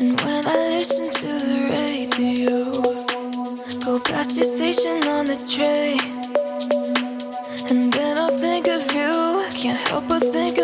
And 0.00 0.20
when 0.20 0.46
I 0.46 0.56
listen 0.76 1.10
to 1.10 1.26
the 1.26 1.60
radio, 1.74 2.70
go 3.84 3.98
past 3.98 4.36
your 4.36 4.46
station 4.46 5.08
on 5.08 5.26
the 5.26 5.36
train. 5.50 5.98
And 7.68 7.92
then 7.92 8.16
I'll 8.16 8.38
think 8.38 8.68
of 8.68 8.92
you. 8.92 9.10
I 9.42 9.50
Can't 9.50 9.88
help 9.88 10.08
but 10.08 10.22
think 10.22 10.58
of 10.58 10.63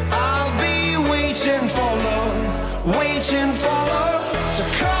Waiting 1.61 1.77
for 1.77 1.95
love, 1.95 2.97
waiting 2.97 3.53
for 3.53 3.67
love 3.67 4.55
to 4.57 4.63
come 4.79 5.00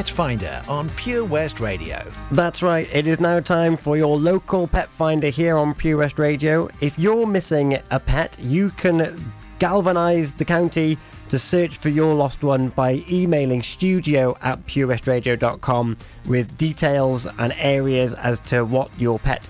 Pet 0.00 0.08
Finder 0.08 0.62
on 0.66 0.88
Pure 0.96 1.26
West 1.26 1.60
Radio. 1.60 2.02
That's 2.32 2.62
right, 2.62 2.88
it 2.90 3.06
is 3.06 3.20
now 3.20 3.38
time 3.38 3.76
for 3.76 3.98
your 3.98 4.16
local 4.16 4.66
pet 4.66 4.90
finder 4.90 5.28
here 5.28 5.58
on 5.58 5.74
Pure 5.74 5.98
West 5.98 6.18
Radio. 6.18 6.70
If 6.80 6.98
you're 6.98 7.26
missing 7.26 7.78
a 7.90 8.00
pet, 8.00 8.38
you 8.40 8.70
can 8.70 9.22
galvanise 9.58 10.32
the 10.32 10.46
county 10.46 10.96
to 11.28 11.38
search 11.38 11.76
for 11.76 11.90
your 11.90 12.14
lost 12.14 12.42
one 12.42 12.70
by 12.70 13.04
emailing 13.10 13.62
studio 13.62 14.38
at 14.40 14.64
purewestradio.com 14.64 15.98
with 16.26 16.56
details 16.56 17.26
and 17.38 17.52
areas 17.58 18.14
as 18.14 18.40
to 18.40 18.64
what 18.64 18.90
your 18.98 19.18
pet 19.18 19.46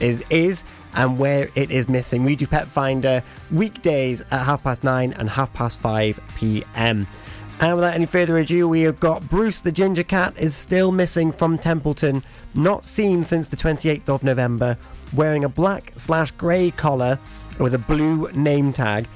is 0.00 0.22
is 0.28 0.64
and 0.96 1.18
where 1.18 1.48
it 1.54 1.70
is 1.70 1.88
missing. 1.88 2.24
We 2.24 2.36
do 2.36 2.46
Pet 2.46 2.66
Finder 2.66 3.22
weekdays 3.50 4.20
at 4.20 4.44
half 4.44 4.64
past 4.64 4.84
nine 4.84 5.14
and 5.14 5.30
half 5.30 5.50
past 5.54 5.80
five 5.80 6.20
p.m. 6.36 7.06
And 7.60 7.74
without 7.76 7.94
any 7.94 8.06
further 8.06 8.38
ado, 8.38 8.68
we 8.68 8.82
have 8.82 9.00
got 9.00 9.28
Bruce 9.28 9.60
the 9.60 9.72
Ginger 9.72 10.02
Cat 10.02 10.34
is 10.36 10.54
still 10.54 10.92
missing 10.92 11.32
from 11.32 11.56
Templeton, 11.56 12.22
not 12.54 12.84
seen 12.84 13.24
since 13.24 13.48
the 13.48 13.56
28th 13.56 14.08
of 14.08 14.22
November, 14.22 14.76
wearing 15.14 15.44
a 15.44 15.48
black 15.48 15.92
slash 15.96 16.30
grey 16.32 16.70
collar 16.72 17.18
with 17.58 17.74
a 17.74 17.78
blue 17.78 18.30
name 18.32 18.72
tag. 18.72 19.06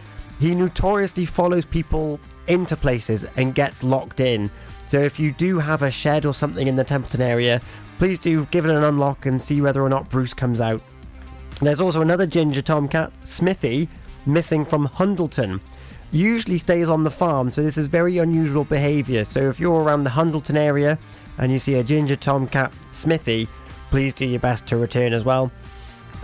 He 0.40 0.54
notoriously 0.54 1.24
follows 1.24 1.64
people 1.64 2.20
into 2.46 2.76
places 2.76 3.24
and 3.36 3.54
gets 3.54 3.82
locked 3.82 4.20
in. 4.20 4.50
So 4.86 4.98
if 4.98 5.18
you 5.18 5.32
do 5.32 5.58
have 5.58 5.82
a 5.82 5.90
shed 5.90 6.24
or 6.24 6.32
something 6.32 6.66
in 6.66 6.76
the 6.76 6.84
Templeton 6.84 7.20
area, 7.20 7.60
please 7.98 8.18
do 8.18 8.46
give 8.46 8.64
it 8.64 8.74
an 8.74 8.84
unlock 8.84 9.26
and 9.26 9.42
see 9.42 9.60
whether 9.60 9.82
or 9.82 9.88
not 9.88 10.08
Bruce 10.08 10.32
comes 10.32 10.60
out. 10.60 10.82
There's 11.60 11.80
also 11.80 12.00
another 12.00 12.26
ginger 12.26 12.62
tomcat, 12.62 13.12
Smithy, 13.26 13.88
missing 14.26 14.64
from 14.64 14.86
Hundleton. 14.86 15.60
Usually 16.10 16.56
stays 16.56 16.88
on 16.88 17.02
the 17.02 17.10
farm, 17.10 17.50
so 17.50 17.62
this 17.62 17.76
is 17.76 17.86
very 17.86 18.18
unusual 18.18 18.64
behaviour. 18.64 19.24
So 19.24 19.48
if 19.48 19.60
you're 19.60 19.82
around 19.82 20.04
the 20.04 20.10
Hundleton 20.10 20.56
area 20.56 20.98
and 21.36 21.52
you 21.52 21.58
see 21.58 21.74
a 21.74 21.84
ginger 21.84 22.16
tomcat, 22.16 22.72
Smithy, 22.90 23.46
please 23.90 24.14
do 24.14 24.24
your 24.24 24.40
best 24.40 24.66
to 24.68 24.76
return 24.76 25.12
as 25.12 25.24
well. 25.24 25.50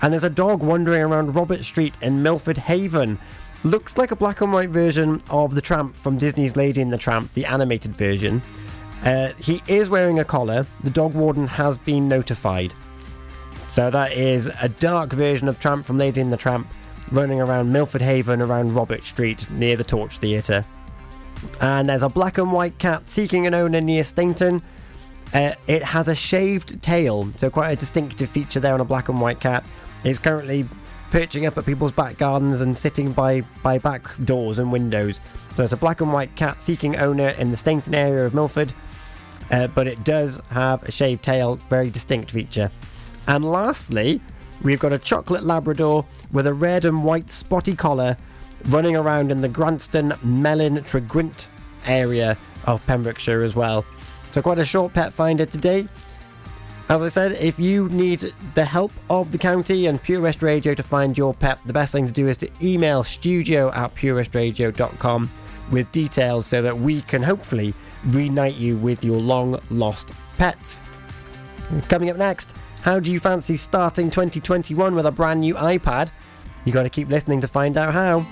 And 0.03 0.13
there's 0.13 0.25
a 0.25 0.31
dog 0.31 0.63
wandering 0.63 1.03
around 1.03 1.35
Robert 1.35 1.65
Street 1.65 1.97
in 2.01 2.23
Milford 2.23 2.59
Haven. 2.59 3.19
Looks 3.63 3.97
like 3.97 4.11
a 4.11 4.17
black 4.17 4.41
and 4.41 4.53
white 4.53 4.71
version 4.71 5.23
of 5.31 5.55
the 5.55 5.61
Tramp 5.61 5.95
from 5.95 6.19
Disney's 6.19 6.57
Lady 6.57 6.83
and 6.83 6.93
the 6.93 6.99
Tramp, 6.99 7.33
the 7.35 7.47
animated 7.47 7.95
version. 7.95 8.43
Uh, 9.05 9.29
he 9.39 9.63
is 9.67 9.91
wearing 9.91 10.19
a 10.19 10.25
collar. 10.25 10.67
The 10.81 10.91
dog 10.91 11.15
warden 11.15 11.47
has 11.47 11.77
been 11.77 12.09
notified. 12.09 12.75
So 13.69 13.91
that 13.91 14.13
is 14.13 14.51
a 14.63 14.69
dark 14.69 15.13
version 15.13 15.49
of 15.49 15.61
Tramp 15.61 15.85
from 15.85 15.99
Lady 15.99 16.21
and 16.21 16.33
the 16.33 16.37
Tramp 16.37 16.67
running 17.13 17.41
around 17.41 17.73
Milford 17.73 18.03
Haven 18.03 18.41
around 18.41 18.75
Robert 18.75 19.05
Street 19.05 19.49
near 19.51 19.77
the 19.77 19.85
Torch 19.85 20.19
Theatre. 20.19 20.65
And 21.61 21.89
there's 21.89 22.03
a 22.03 22.09
black 22.09 22.39
and 22.39 22.53
white 22.53 22.79
cat 22.79 23.09
seeking 23.09 23.47
an 23.47 23.55
owner 23.55 23.81
near 23.81 24.05
Stainton. 24.05 24.63
Uh, 25.33 25.53
it 25.67 25.83
has 25.83 26.09
a 26.09 26.15
shaved 26.15 26.81
tail, 26.83 27.31
so 27.37 27.51
quite 27.51 27.71
a 27.71 27.77
distinctive 27.77 28.31
feature 28.31 28.61
there 28.61 28.75
on 28.75 28.81
a 28.81 28.85
black 28.85 29.09
and 29.09 29.21
white 29.21 29.41
cat. 29.41 29.65
It's 30.05 30.19
currently 30.19 30.67
perching 31.11 31.47
up 31.47 31.57
at 31.59 31.67
people's 31.67 31.93
back 31.93 32.19
gardens 32.19 32.61
and 32.61 32.77
sitting 32.77 33.13
by, 33.13 33.43
by 33.63 33.79
back 33.79 34.09
doors 34.25 34.59
and 34.59 34.71
windows. 34.73 35.21
So 35.57 35.63
it's 35.63 35.73
a 35.73 35.77
black 35.77 36.01
and 36.01 36.13
white 36.13 36.35
cat 36.35 36.61
seeking 36.61 36.97
owner 36.97 37.29
in 37.31 37.51
the 37.51 37.57
Stainton 37.57 37.95
area 37.95 38.27
of 38.27 38.35
Milford, 38.35 38.73
uh, 39.51 39.69
but 39.69 39.87
it 39.87 40.03
does 40.05 40.41
have 40.51 40.83
a 40.83 40.91
shaved 40.91 41.23
tail, 41.23 41.57
very 41.57 41.91
distinct 41.91 42.31
feature. 42.31 42.71
And 43.27 43.45
lastly, 43.45 44.21
we've 44.63 44.79
got 44.79 44.93
a 44.93 44.99
chocolate 44.99 45.45
Labrador 45.45 46.07
with 46.33 46.47
a 46.47 46.55
red 46.55 46.85
and 46.85 47.05
white 47.05 47.31
spotty 47.31 47.75
collar 47.75 48.17
running 48.67 48.97
around 48.97 49.31
in 49.31 49.41
the 49.41 49.49
Granston, 49.49 50.17
Melin, 50.23 50.77
Tregwynt 50.77 51.49
area 51.87 52.37
of 52.67 52.85
Pembrokeshire 52.87 53.43
as 53.43 53.55
well. 53.55 53.85
So, 54.31 54.43
quite 54.43 54.59
a 54.59 54.65
short 54.65 54.93
pet 54.95 55.13
finder 55.13 55.47
today. 55.47 55.87
As 56.89 57.03
I 57.03 57.09
said, 57.09 57.33
if 57.33 57.59
you 57.59 57.89
need 57.89 58.33
the 58.55 58.65
help 58.65 58.93
of 59.09 59.33
the 59.33 59.39
county 59.39 59.87
and 59.87 60.03
Pure 60.03 60.21
West 60.21 60.43
Radio 60.43 60.75
to 60.75 60.83
find 60.83 61.17
your 61.17 61.33
pet, 61.33 61.59
the 61.65 61.73
best 61.73 61.93
thing 61.93 62.07
to 62.07 62.13
do 62.13 62.29
is 62.29 62.37
to 62.39 62.51
email 62.63 63.03
studio 63.03 63.73
at 63.73 63.95
purewestradio.com 63.95 65.31
with 65.71 65.91
details 65.93 66.47
so 66.47 66.61
that 66.61 66.77
we 66.77 67.01
can 67.03 67.23
hopefully 67.23 67.73
reunite 68.09 68.57
you 68.57 68.77
with 68.77 69.03
your 69.03 69.17
long 69.17 69.59
lost 69.71 70.13
pets. 70.37 70.83
Coming 71.89 72.11
up 72.11 72.19
next, 72.19 72.55
how 72.85 73.01
do 73.01 73.11
you 73.11 73.19
fancy 73.19 73.57
starting 73.57 74.11
2021 74.11 74.95
with 74.95 75.07
a 75.07 75.11
brand 75.11 75.41
new 75.41 75.55
iPad? 75.55 76.11
You 76.67 76.73
got 76.73 76.83
to 76.83 76.91
keep 76.91 77.09
listening 77.09 77.41
to 77.41 77.49
find 77.49 77.79
out 77.79 77.95
how. 77.95 78.27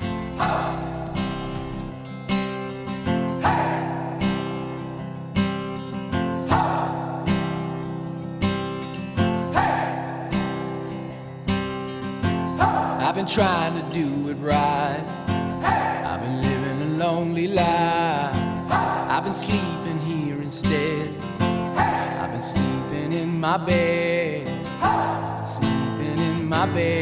I've 13.01 13.15
been 13.15 13.27
trying 13.27 13.83
to 13.83 13.91
do 13.91 14.29
it 14.29 14.35
right. 14.35 15.03
I've 16.05 16.21
been 16.21 16.43
living 16.43 16.83
a 16.83 16.97
lonely 16.99 17.49
life. 17.49 18.37
I've 18.71 19.25
been 19.25 19.33
sleeping 19.33 19.72
in 26.77 27.02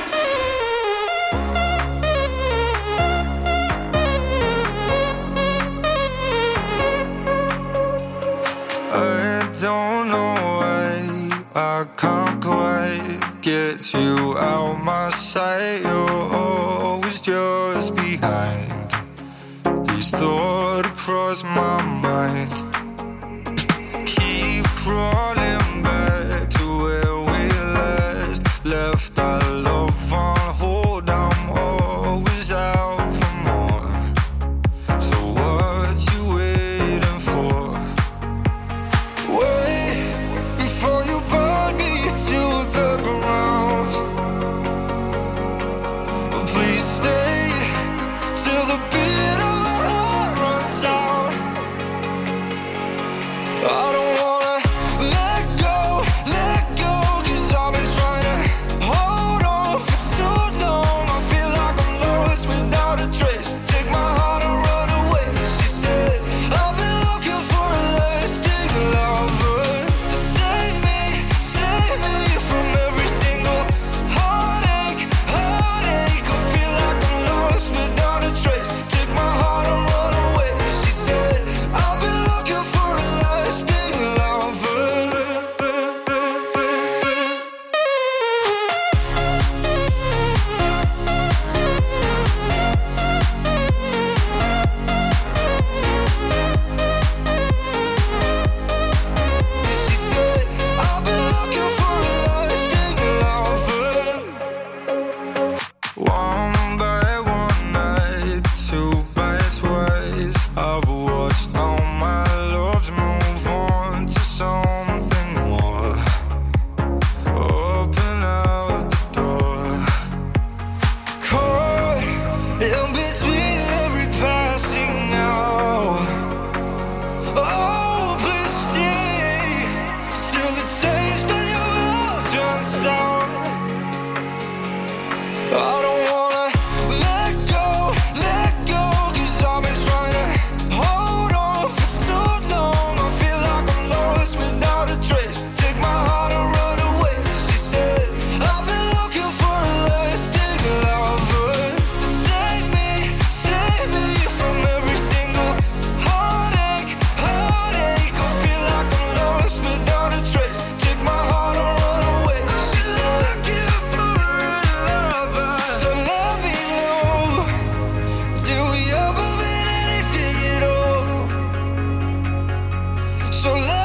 So 173.41 173.55
let 173.55 173.80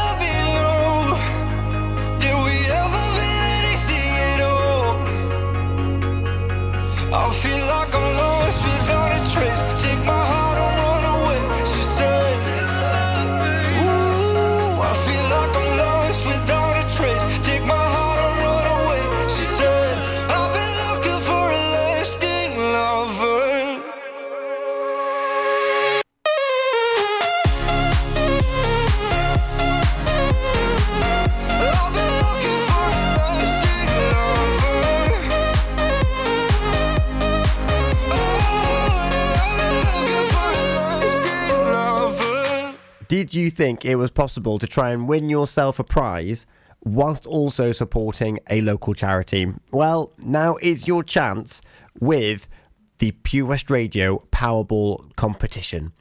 Did 43.36 43.42
you 43.42 43.50
think 43.50 43.84
it 43.84 43.96
was 43.96 44.10
possible 44.10 44.58
to 44.58 44.66
try 44.66 44.92
and 44.92 45.06
win 45.06 45.28
yourself 45.28 45.78
a 45.78 45.84
prize 45.84 46.46
whilst 46.82 47.26
also 47.26 47.70
supporting 47.70 48.38
a 48.48 48.62
local 48.62 48.94
charity? 48.94 49.52
Well, 49.70 50.14
now 50.16 50.56
is 50.62 50.88
your 50.88 51.04
chance 51.04 51.60
with 52.00 52.48
the 52.96 53.10
Pure 53.10 53.44
West 53.44 53.70
Radio 53.70 54.26
Powerball 54.32 55.14
competition. 55.16 55.92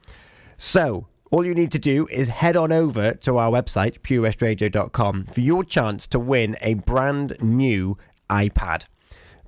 So, 0.55 1.07
all 1.29 1.45
you 1.45 1.53
need 1.53 1.73
to 1.73 1.77
do 1.77 2.07
is 2.09 2.29
head 2.29 2.55
on 2.55 2.71
over 2.71 3.15
to 3.15 3.37
our 3.37 3.51
website, 3.51 3.99
purewestradio.com, 3.99 5.25
for 5.25 5.41
your 5.41 5.65
chance 5.65 6.07
to 6.07 6.19
win 6.19 6.55
a 6.61 6.75
brand 6.75 7.35
new 7.41 7.97
iPad. 8.29 8.85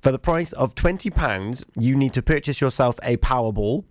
For 0.02 0.12
the 0.12 0.18
price 0.18 0.52
of 0.52 0.74
£20, 0.74 1.64
you 1.78 1.96
need 1.96 2.12
to 2.12 2.20
purchase 2.20 2.60
yourself 2.60 2.98
a 3.02 3.16
Powerball, 3.16 3.84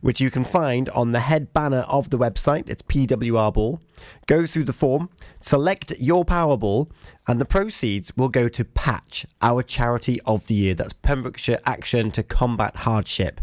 which 0.00 0.20
you 0.20 0.30
can 0.30 0.44
find 0.44 0.88
on 0.90 1.12
the 1.12 1.20
head 1.20 1.52
banner 1.52 1.84
of 1.88 2.10
the 2.10 2.18
website. 2.18 2.68
It's 2.68 2.82
PWR 2.82 3.54
Ball. 3.54 3.80
Go 4.26 4.46
through 4.46 4.64
the 4.64 4.72
form, 4.72 5.08
select 5.40 5.92
your 5.98 6.24
Powerball, 6.24 6.90
and 7.26 7.40
the 7.40 7.44
proceeds 7.44 8.16
will 8.16 8.28
go 8.28 8.48
to 8.48 8.64
Patch, 8.64 9.24
our 9.40 9.62
charity 9.62 10.20
of 10.26 10.46
the 10.48 10.54
year. 10.54 10.74
That's 10.74 10.92
Pembrokeshire 10.92 11.60
Action 11.64 12.10
to 12.12 12.22
Combat 12.22 12.76
Hardship. 12.76 13.40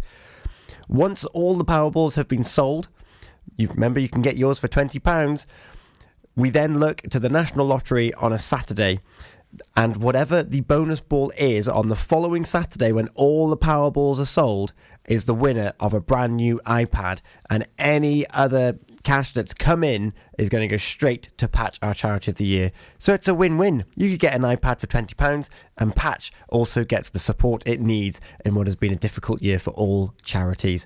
Once 0.88 1.24
all 1.26 1.56
the 1.56 1.66
Powerballs 1.66 2.16
have 2.16 2.28
been 2.28 2.44
sold, 2.44 2.90
you 3.58 3.68
remember 3.70 4.00
you 4.00 4.10
can 4.10 4.22
get 4.22 4.38
yours 4.38 4.60
for 4.60 4.68
£20. 4.68 5.46
We 6.36 6.50
then 6.50 6.80
look 6.80 7.02
to 7.04 7.20
the 7.20 7.30
National 7.30 7.66
Lottery 7.66 8.14
on 8.16 8.34
a 8.34 8.40
Saturday. 8.40 9.00
And 9.76 9.98
whatever 9.98 10.44
the 10.44 10.62
bonus 10.62 11.02
ball 11.02 11.32
is 11.38 11.68
on 11.68 11.88
the 11.88 11.96
following 11.96 12.46
Saturday 12.46 12.92
when 12.92 13.08
all 13.10 13.50
the 13.50 13.58
Powerballs 13.58 14.20
are 14.20 14.26
sold 14.26 14.74
is 15.06 15.26
the 15.26 15.34
winner 15.34 15.74
of 15.80 15.94
a 15.94 16.00
brand 16.00 16.38
new 16.38 16.62
iPad. 16.66 17.22
And 17.50 17.68
any 17.80 18.30
other 18.30 18.78
cash 19.04 19.34
that's 19.34 19.54
come 19.54 19.84
in 19.84 20.14
is 20.38 20.50
going 20.50 20.62
to 20.62 20.68
go 20.68 20.78
straight 20.78 21.30
to 21.38 21.48
Patch, 21.48 21.80
our 21.82 21.94
charity 21.94 22.32
of 22.32 22.38
the 22.38 22.46
year. 22.46 22.72
So 23.00 23.14
it's 23.14 23.28
a 23.28 23.34
win 23.34 23.58
win. 23.58 23.86
You 23.96 24.12
could 24.12 24.20
get 24.20 24.36
an 24.36 24.44
iPad 24.44 24.80
for 24.80 24.88
£20, 24.88 25.50
and 25.78 25.96
Patch 25.96 26.32
also 26.50 26.84
gets 26.84 27.10
the 27.10 27.20
support 27.20 27.64
it 27.66 27.82
needs 27.82 28.22
in 28.46 28.54
what 28.54 28.68
has 28.68 28.76
been 28.76 28.94
a 28.94 28.98
difficult 28.98 29.42
year 29.42 29.58
for 29.58 29.72
all 29.72 30.14
charities. 30.22 30.86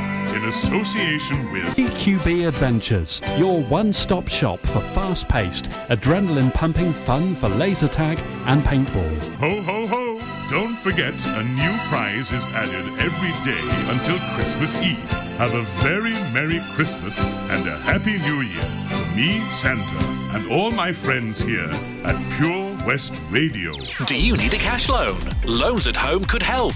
in 0.33 0.45
association 0.45 1.51
with 1.51 1.63
CQB 1.75 2.47
Adventures, 2.47 3.21
your 3.37 3.61
one 3.63 3.91
stop 3.91 4.27
shop 4.27 4.59
for 4.59 4.79
fast 4.79 5.27
paced, 5.27 5.65
adrenaline 5.89 6.53
pumping 6.53 6.93
fun 6.93 7.35
for 7.35 7.49
laser 7.49 7.87
tag 7.87 8.17
and 8.45 8.61
paintball. 8.63 9.35
Ho, 9.35 9.61
ho, 9.61 9.87
ho! 9.87 10.21
Don't 10.49 10.75
forget, 10.77 11.13
a 11.13 11.43
new 11.43 11.77
prize 11.89 12.31
is 12.31 12.43
added 12.55 12.85
every 12.99 13.31
day 13.49 13.91
until 13.91 14.17
Christmas 14.35 14.81
Eve. 14.81 14.97
Have 15.37 15.53
a 15.53 15.63
very 15.81 16.13
Merry 16.33 16.61
Christmas 16.75 17.17
and 17.49 17.67
a 17.67 17.77
Happy 17.79 18.17
New 18.19 18.41
Year 18.41 18.63
from 18.89 19.15
me, 19.15 19.41
Santa, 19.51 20.05
and 20.35 20.51
all 20.51 20.71
my 20.71 20.93
friends 20.93 21.39
here 21.39 21.71
at 22.03 22.37
Pure 22.37 22.85
West 22.85 23.19
Radio. 23.29 23.73
Do 24.05 24.15
you 24.15 24.37
need 24.37 24.53
a 24.53 24.57
cash 24.57 24.89
loan? 24.89 25.19
Loans 25.45 25.87
at 25.87 25.97
Home 25.97 26.25
could 26.25 26.43
help. 26.43 26.75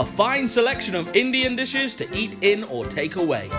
A 0.00 0.06
fine 0.06 0.48
selection 0.48 0.94
of 0.94 1.14
Indian 1.14 1.54
dishes 1.54 1.94
to 1.96 2.10
eat 2.16 2.34
in 2.40 2.64
or 2.64 2.86
take 2.86 3.16
away. 3.16 3.50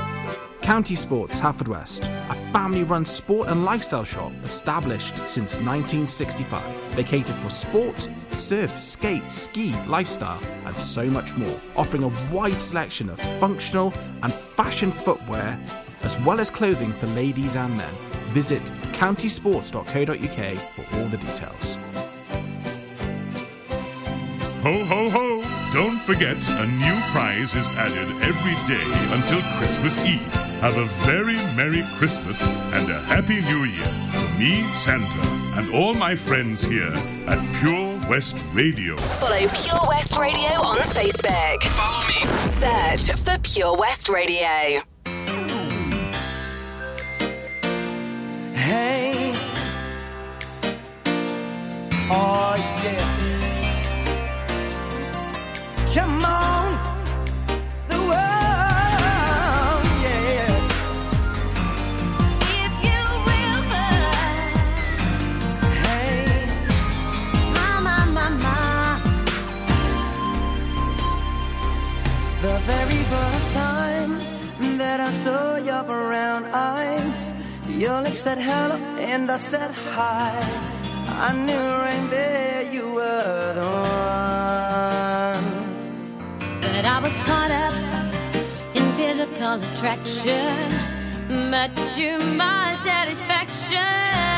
County 0.61 0.95
Sports 0.95 1.39
Haverfordwest, 1.39 2.07
a 2.31 2.51
family 2.51 2.81
run 2.81 3.05
sport 3.05 3.49
and 3.49 3.63
lifestyle 3.63 4.03
shop 4.03 4.31
established 4.43 5.15
since 5.27 5.57
1965. 5.57 6.95
They 6.95 7.03
cater 7.03 7.31
for 7.33 7.51
sport, 7.51 8.09
surf, 8.31 8.71
skate, 8.81 9.31
ski, 9.31 9.75
lifestyle, 9.85 10.41
and 10.65 10.75
so 10.75 11.05
much 11.05 11.37
more, 11.37 11.55
offering 11.75 12.05
a 12.05 12.33
wide 12.33 12.59
selection 12.59 13.11
of 13.11 13.19
functional 13.39 13.93
and 14.23 14.33
fashion 14.33 14.91
footwear, 14.91 15.59
as 16.01 16.19
well 16.21 16.39
as 16.39 16.49
clothing 16.49 16.91
for 16.93 17.05
ladies 17.09 17.55
and 17.55 17.77
men. 17.77 17.93
Visit 18.29 18.63
countysports.co.uk 18.93 20.57
for 20.57 20.97
all 20.97 21.05
the 21.05 21.17
details. 21.17 21.75
Ho, 24.63 24.83
ho, 24.85 25.09
ho! 25.11 25.50
Don't 25.73 25.99
forget, 26.01 26.35
a 26.35 26.65
new 26.65 26.99
prize 27.13 27.55
is 27.55 27.65
added 27.77 28.09
every 28.21 28.55
day 28.67 28.83
until 29.15 29.41
Christmas 29.57 29.97
Eve. 30.05 30.19
Have 30.59 30.75
a 30.75 30.83
very 31.05 31.37
Merry 31.55 31.81
Christmas 31.95 32.41
and 32.73 32.91
a 32.91 32.99
Happy 33.03 33.39
New 33.41 33.63
Year 33.63 33.87
from 34.11 34.37
me, 34.37 34.67
Santa, 34.75 35.07
and 35.57 35.73
all 35.73 35.93
my 35.93 36.13
friends 36.13 36.61
here 36.61 36.91
at 37.25 37.39
Pure 37.61 38.09
West 38.09 38.35
Radio. 38.53 38.97
Follow 38.97 39.37
Pure 39.37 39.87
West 39.87 40.17
Radio 40.17 40.49
on 40.61 40.77
Facebook. 40.79 41.63
Follow 41.63 42.01
me. 42.09 42.97
Search 42.97 43.17
for 43.17 43.39
Pure 43.39 43.77
West 43.77 44.09
Radio. 44.09 44.81
Hey. 48.53 49.31
Oh, 52.13 52.81
yeah. 52.83 53.20
I 75.11 75.13
saw 75.13 75.57
your 75.57 75.83
brown 75.83 76.45
eyes, 76.53 77.35
your 77.67 78.01
lips 78.01 78.21
said 78.21 78.37
hello 78.37 78.77
and 78.97 79.29
I 79.29 79.35
said 79.35 79.69
hi. 79.69 80.31
I 81.27 81.33
knew 81.33 81.67
right 81.85 82.07
there 82.09 82.61
you 82.71 82.93
were 82.93 83.53
the 83.59 83.71
one. 83.91 85.43
But 86.61 86.85
I 86.85 86.99
was 87.03 87.19
caught 87.27 87.51
up 87.65 87.75
in 88.73 88.85
physical 88.95 89.59
attraction. 89.59 90.71
But 91.51 91.75
to 91.97 92.17
my 92.37 92.77
satisfaction, 92.81 94.30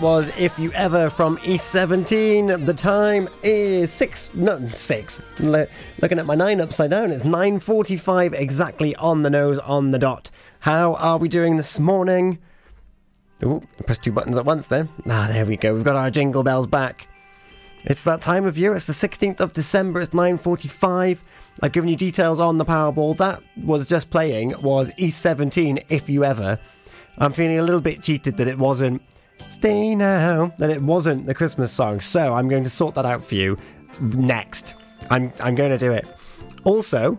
Was 0.00 0.34
If 0.38 0.58
You 0.58 0.72
Ever 0.72 1.10
from 1.10 1.38
East 1.44 1.68
17. 1.68 2.64
The 2.64 2.72
time 2.72 3.28
is 3.42 3.92
6 3.92 4.34
no 4.34 4.68
6. 4.72 5.22
Le- 5.40 5.66
looking 6.00 6.18
at 6.18 6.24
my 6.24 6.34
9 6.34 6.60
upside 6.60 6.90
down. 6.90 7.10
It's 7.10 7.22
9:45 7.22 8.32
exactly 8.32 8.96
on 8.96 9.22
the 9.22 9.28
nose 9.28 9.58
on 9.58 9.90
the 9.90 9.98
dot. 9.98 10.30
How 10.60 10.94
are 10.94 11.18
we 11.18 11.28
doing 11.28 11.56
this 11.56 11.78
morning? 11.78 12.38
Oh, 13.42 13.62
press 13.84 13.98
two 13.98 14.12
buttons 14.12 14.38
at 14.38 14.46
once 14.46 14.68
then. 14.68 14.88
Ah, 15.06 15.28
there 15.30 15.44
we 15.44 15.58
go. 15.58 15.74
We've 15.74 15.84
got 15.84 15.96
our 15.96 16.10
jingle 16.10 16.42
bells 16.42 16.66
back. 16.66 17.06
It's 17.84 18.04
that 18.04 18.22
time 18.22 18.46
of 18.46 18.56
year. 18.56 18.74
It's 18.74 18.86
the 18.86 18.94
16th 18.94 19.40
of 19.40 19.52
December. 19.52 20.00
It's 20.00 20.14
9:45. 20.14 21.20
I've 21.62 21.72
given 21.72 21.90
you 21.90 21.96
details 21.96 22.38
on 22.40 22.56
the 22.56 22.64
Powerball. 22.64 23.18
That 23.18 23.42
was 23.64 23.86
just 23.86 24.10
playing 24.10 24.54
was 24.62 24.90
East 24.96 25.20
17 25.20 25.80
if 25.90 26.08
you 26.08 26.24
ever. 26.24 26.58
I'm 27.18 27.32
feeling 27.32 27.58
a 27.58 27.62
little 27.62 27.82
bit 27.82 28.02
cheated 28.02 28.38
that 28.38 28.48
it 28.48 28.58
wasn't 28.58 29.02
Stay 29.48 29.94
Now, 29.94 30.52
that 30.58 30.70
it 30.70 30.82
wasn't 30.82 31.24
the 31.24 31.34
Christmas 31.34 31.72
song. 31.72 32.00
So 32.00 32.34
I'm 32.34 32.48
going 32.48 32.64
to 32.64 32.70
sort 32.70 32.94
that 32.94 33.04
out 33.04 33.24
for 33.24 33.34
you 33.34 33.58
next. 34.00 34.76
I'm 35.10 35.32
I'm 35.40 35.54
going 35.54 35.70
to 35.70 35.78
do 35.78 35.92
it. 35.92 36.06
Also, 36.64 37.18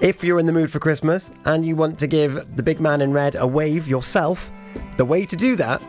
if 0.00 0.22
you're 0.22 0.38
in 0.38 0.46
the 0.46 0.52
mood 0.52 0.70
for 0.70 0.78
Christmas 0.78 1.32
and 1.44 1.64
you 1.64 1.74
want 1.74 1.98
to 1.98 2.06
give 2.06 2.56
the 2.56 2.62
big 2.62 2.80
man 2.80 3.00
in 3.00 3.12
red 3.12 3.34
a 3.34 3.46
wave 3.46 3.88
yourself, 3.88 4.50
the 4.96 5.04
way 5.04 5.24
to 5.24 5.36
do 5.36 5.56
that 5.56 5.86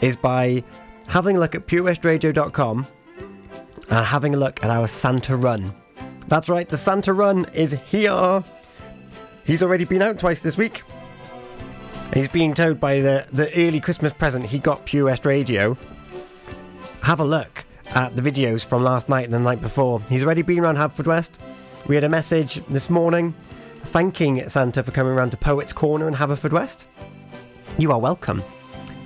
is 0.00 0.16
by 0.16 0.62
having 1.06 1.36
a 1.36 1.40
look 1.40 1.54
at 1.54 1.66
purewestradio.com 1.66 2.86
and 3.90 4.06
having 4.06 4.34
a 4.34 4.36
look 4.36 4.62
at 4.62 4.70
our 4.70 4.86
Santa 4.86 5.36
Run. 5.36 5.74
That's 6.26 6.48
right, 6.48 6.68
the 6.68 6.76
Santa 6.76 7.14
Run 7.14 7.46
is 7.54 7.72
here. 7.72 8.42
He's 9.46 9.62
already 9.62 9.86
been 9.86 10.02
out 10.02 10.18
twice 10.18 10.42
this 10.42 10.58
week. 10.58 10.82
He's 12.14 12.28
being 12.28 12.54
told 12.54 12.80
by 12.80 13.00
the, 13.00 13.26
the 13.32 13.52
early 13.54 13.80
Christmas 13.80 14.12
present 14.12 14.46
he 14.46 14.58
got 14.58 14.84
Pure 14.86 15.06
West 15.06 15.26
Radio. 15.26 15.76
Have 17.02 17.20
a 17.20 17.24
look 17.24 17.64
at 17.94 18.16
the 18.16 18.22
videos 18.22 18.64
from 18.64 18.82
last 18.82 19.08
night 19.08 19.24
and 19.24 19.32
the 19.32 19.38
night 19.38 19.60
before. 19.60 20.00
He's 20.08 20.24
already 20.24 20.42
been 20.42 20.60
around 20.60 20.76
Haverfordwest. 20.76 21.32
We 21.86 21.94
had 21.94 22.04
a 22.04 22.08
message 22.08 22.56
this 22.66 22.90
morning 22.90 23.34
thanking 23.76 24.48
Santa 24.48 24.82
for 24.82 24.90
coming 24.90 25.12
around 25.12 25.30
to 25.30 25.36
Poets 25.36 25.72
Corner 25.72 26.08
in 26.08 26.14
Haverfordwest. 26.14 26.84
You 27.78 27.92
are 27.92 28.00
welcome. 28.00 28.42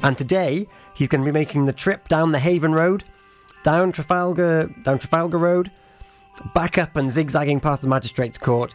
And 0.03 0.16
today 0.16 0.66
he's 0.94 1.09
going 1.09 1.22
to 1.24 1.30
be 1.30 1.38
making 1.38 1.66
the 1.66 1.72
trip 1.72 2.09
down 2.09 2.32
the 2.32 2.38
Haven 2.38 2.72
Road, 2.72 3.05
down 3.64 3.92
Trafalgar, 3.92 4.70
down 4.84 4.98
Trafalgar 4.98 5.38
Road, 5.38 5.70
back 6.55 6.78
up 6.78 6.96
and 6.96 7.11
zigzagging 7.11 7.61
past 7.61 7.82
the 7.82 7.88
Magistrates 7.88 8.38
Court, 8.38 8.74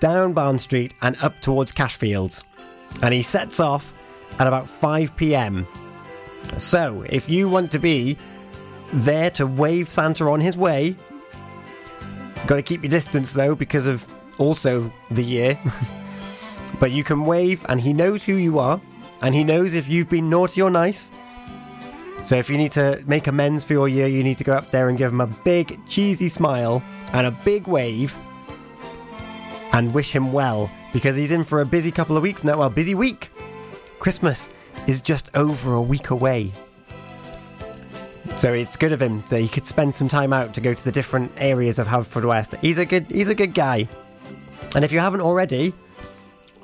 down 0.00 0.32
Barn 0.32 0.58
Street 0.58 0.94
and 1.02 1.16
up 1.22 1.40
towards 1.40 1.72
Cashfields. 1.72 2.44
And 3.02 3.12
he 3.12 3.22
sets 3.22 3.60
off 3.60 3.92
at 4.38 4.46
about 4.46 4.68
5 4.68 5.16
pm. 5.16 5.66
So, 6.56 7.04
if 7.08 7.28
you 7.28 7.48
want 7.48 7.72
to 7.72 7.78
be 7.78 8.16
there 8.92 9.30
to 9.30 9.46
wave 9.46 9.88
Santa 9.88 10.26
on 10.26 10.40
his 10.40 10.56
way, 10.56 10.96
got 12.46 12.56
to 12.56 12.62
keep 12.62 12.82
your 12.82 12.90
distance 12.90 13.32
though 13.32 13.54
because 13.54 13.86
of 13.86 14.06
also 14.38 14.92
the 15.10 15.24
year. 15.24 15.58
but 16.80 16.92
you 16.92 17.04
can 17.04 17.24
wave, 17.24 17.64
and 17.68 17.80
he 17.80 17.92
knows 17.92 18.24
who 18.24 18.34
you 18.34 18.58
are, 18.58 18.80
and 19.22 19.34
he 19.34 19.44
knows 19.44 19.74
if 19.74 19.88
you've 19.88 20.08
been 20.08 20.28
naughty 20.28 20.60
or 20.62 20.70
nice. 20.70 21.10
So 22.20 22.36
if 22.36 22.48
you 22.48 22.56
need 22.56 22.72
to 22.72 23.02
make 23.06 23.26
amends 23.26 23.64
for 23.64 23.72
your 23.72 23.88
year, 23.88 24.06
you 24.06 24.22
need 24.22 24.38
to 24.38 24.44
go 24.44 24.54
up 24.54 24.70
there 24.70 24.88
and 24.88 24.96
give 24.96 25.12
him 25.12 25.20
a 25.20 25.26
big 25.26 25.84
cheesy 25.86 26.28
smile 26.28 26.82
and 27.12 27.26
a 27.26 27.30
big 27.30 27.66
wave 27.66 28.16
and 29.72 29.92
wish 29.92 30.12
him 30.12 30.32
well 30.32 30.70
because 30.94 31.16
he's 31.16 31.32
in 31.32 31.44
for 31.44 31.60
a 31.60 31.66
busy 31.66 31.90
couple 31.90 32.16
of 32.16 32.22
weeks 32.22 32.44
now. 32.44 32.56
Well, 32.56 32.70
busy 32.70 32.94
week. 32.94 33.28
Christmas 33.98 34.48
is 34.86 35.02
just 35.02 35.36
over 35.36 35.74
a 35.74 35.82
week 35.82 36.10
away. 36.10 36.52
So 38.36 38.52
it's 38.52 38.76
good 38.76 38.92
of 38.92 39.02
him 39.02 39.22
that 39.28 39.40
he 39.40 39.48
could 39.48 39.66
spend 39.66 39.94
some 39.94 40.08
time 40.08 40.32
out 40.32 40.54
to 40.54 40.60
go 40.60 40.72
to 40.72 40.84
the 40.84 40.92
different 40.92 41.32
areas 41.36 41.78
of 41.78 41.88
Haverfordwest. 41.88 42.58
He's 42.60 42.78
a 42.78 42.86
good 42.86 43.06
he's 43.06 43.28
a 43.28 43.34
good 43.34 43.54
guy. 43.54 43.88
And 44.74 44.84
if 44.84 44.92
you 44.92 45.00
haven't 45.00 45.20
already, 45.20 45.72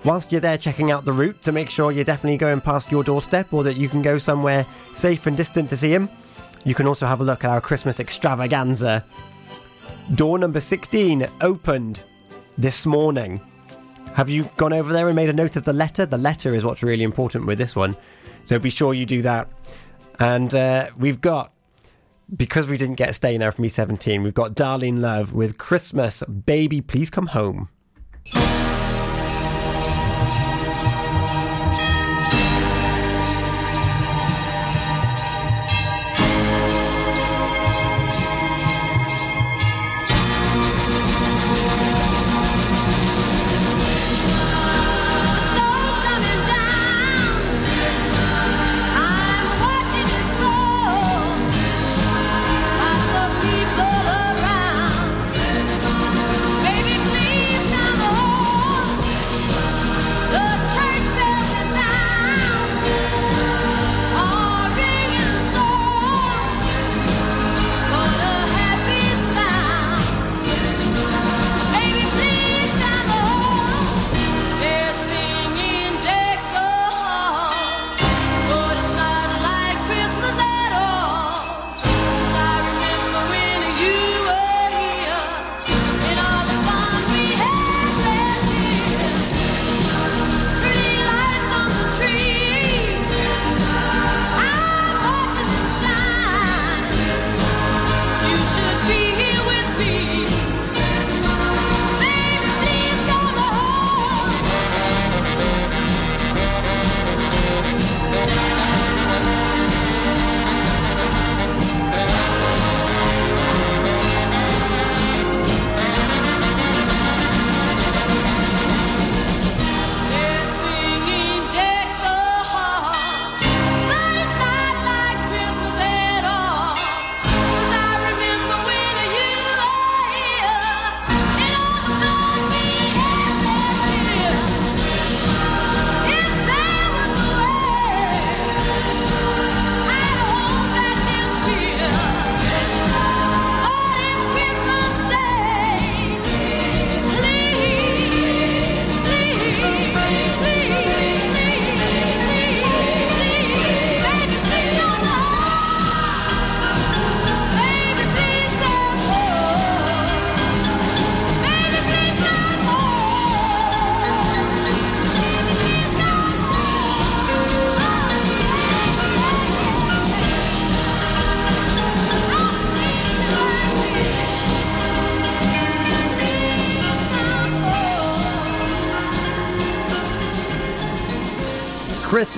whilst 0.04 0.32
you're 0.32 0.40
there 0.40 0.58
checking 0.58 0.90
out 0.90 1.04
the 1.04 1.12
route 1.12 1.42
to 1.42 1.52
make 1.52 1.68
sure 1.68 1.92
you're 1.92 2.04
definitely 2.04 2.38
going 2.38 2.60
past 2.60 2.90
your 2.90 3.02
doorstep 3.02 3.52
or 3.52 3.64
that 3.64 3.76
you 3.76 3.88
can 3.88 4.00
go 4.00 4.16
somewhere 4.16 4.64
safe 4.92 5.26
and 5.26 5.36
distant 5.36 5.68
to 5.70 5.76
see 5.76 5.92
him, 5.92 6.08
you 6.64 6.74
can 6.74 6.86
also 6.86 7.06
have 7.06 7.20
a 7.20 7.24
look 7.24 7.44
at 7.44 7.50
our 7.50 7.60
Christmas 7.60 7.98
extravaganza. 7.98 9.04
Door 10.14 10.38
number 10.38 10.60
16 10.60 11.26
opened 11.40 12.04
this 12.56 12.86
morning. 12.86 13.40
Have 14.14 14.28
you 14.28 14.48
gone 14.56 14.72
over 14.72 14.92
there 14.92 15.06
and 15.08 15.16
made 15.16 15.28
a 15.28 15.32
note 15.32 15.56
of 15.56 15.64
the 15.64 15.72
letter? 15.72 16.04
The 16.04 16.18
letter 16.18 16.54
is 16.54 16.64
what's 16.64 16.82
really 16.82 17.04
important 17.04 17.46
with 17.46 17.58
this 17.58 17.74
one. 17.74 17.96
So 18.44 18.58
be 18.58 18.70
sure 18.70 18.92
you 18.92 19.06
do 19.06 19.22
that. 19.22 19.48
And 20.18 20.54
uh, 20.54 20.90
we've 20.98 21.20
got, 21.20 21.52
because 22.36 22.66
we 22.66 22.76
didn't 22.76 22.96
get 22.96 23.14
stay 23.14 23.38
now 23.38 23.50
from 23.50 23.64
E17, 23.64 24.22
we've 24.22 24.34
got 24.34 24.54
Darlene 24.54 24.98
Love 24.98 25.32
with 25.32 25.58
Christmas. 25.58 26.22
Baby, 26.24 26.80
please 26.80 27.08
come 27.08 27.28
home. 27.28 27.68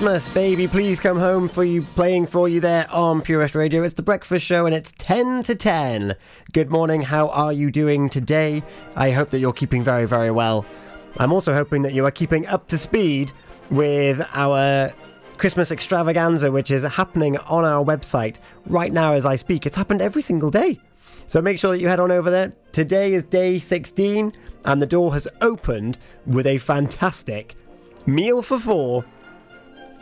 Christmas, 0.03 0.33
baby, 0.33 0.67
please 0.67 0.99
come 0.99 1.17
home 1.17 1.47
for 1.47 1.63
you 1.63 1.81
playing 1.81 2.25
for 2.25 2.49
you 2.49 2.59
there 2.59 2.85
on 2.91 3.21
Pure 3.21 3.39
West 3.39 3.55
Radio. 3.55 3.83
It's 3.83 3.93
the 3.93 4.03
breakfast 4.03 4.45
show 4.45 4.65
and 4.65 4.75
it's 4.75 4.91
10 4.97 5.43
to 5.43 5.55
10. 5.55 6.17
Good 6.51 6.69
morning, 6.69 7.01
how 7.01 7.29
are 7.29 7.53
you 7.53 7.71
doing 7.71 8.09
today? 8.09 8.63
I 8.97 9.11
hope 9.11 9.29
that 9.29 9.39
you're 9.39 9.53
keeping 9.53 9.81
very, 9.81 10.05
very 10.05 10.29
well. 10.29 10.65
I'm 11.19 11.31
also 11.31 11.53
hoping 11.53 11.83
that 11.83 11.93
you 11.93 12.05
are 12.05 12.11
keeping 12.11 12.45
up 12.47 12.67
to 12.67 12.77
speed 12.77 13.31
with 13.71 14.21
our 14.33 14.91
Christmas 15.37 15.71
extravaganza, 15.71 16.51
which 16.51 16.69
is 16.69 16.83
happening 16.83 17.37
on 17.37 17.63
our 17.63 17.81
website 17.81 18.39
right 18.65 18.91
now 18.91 19.13
as 19.13 19.25
I 19.25 19.37
speak. 19.37 19.65
It's 19.65 19.77
happened 19.77 20.01
every 20.01 20.21
single 20.21 20.51
day. 20.51 20.81
So 21.27 21.41
make 21.41 21.57
sure 21.59 21.71
that 21.71 21.79
you 21.79 21.87
head 21.87 22.01
on 22.01 22.11
over 22.11 22.29
there. 22.29 22.51
Today 22.73 23.13
is 23.13 23.23
day 23.23 23.57
16, 23.57 24.33
and 24.65 24.81
the 24.81 24.85
door 24.85 25.13
has 25.13 25.29
opened 25.39 25.97
with 26.25 26.45
a 26.45 26.57
fantastic 26.57 27.55
meal 28.05 28.41
for 28.41 28.59
four 28.59 29.05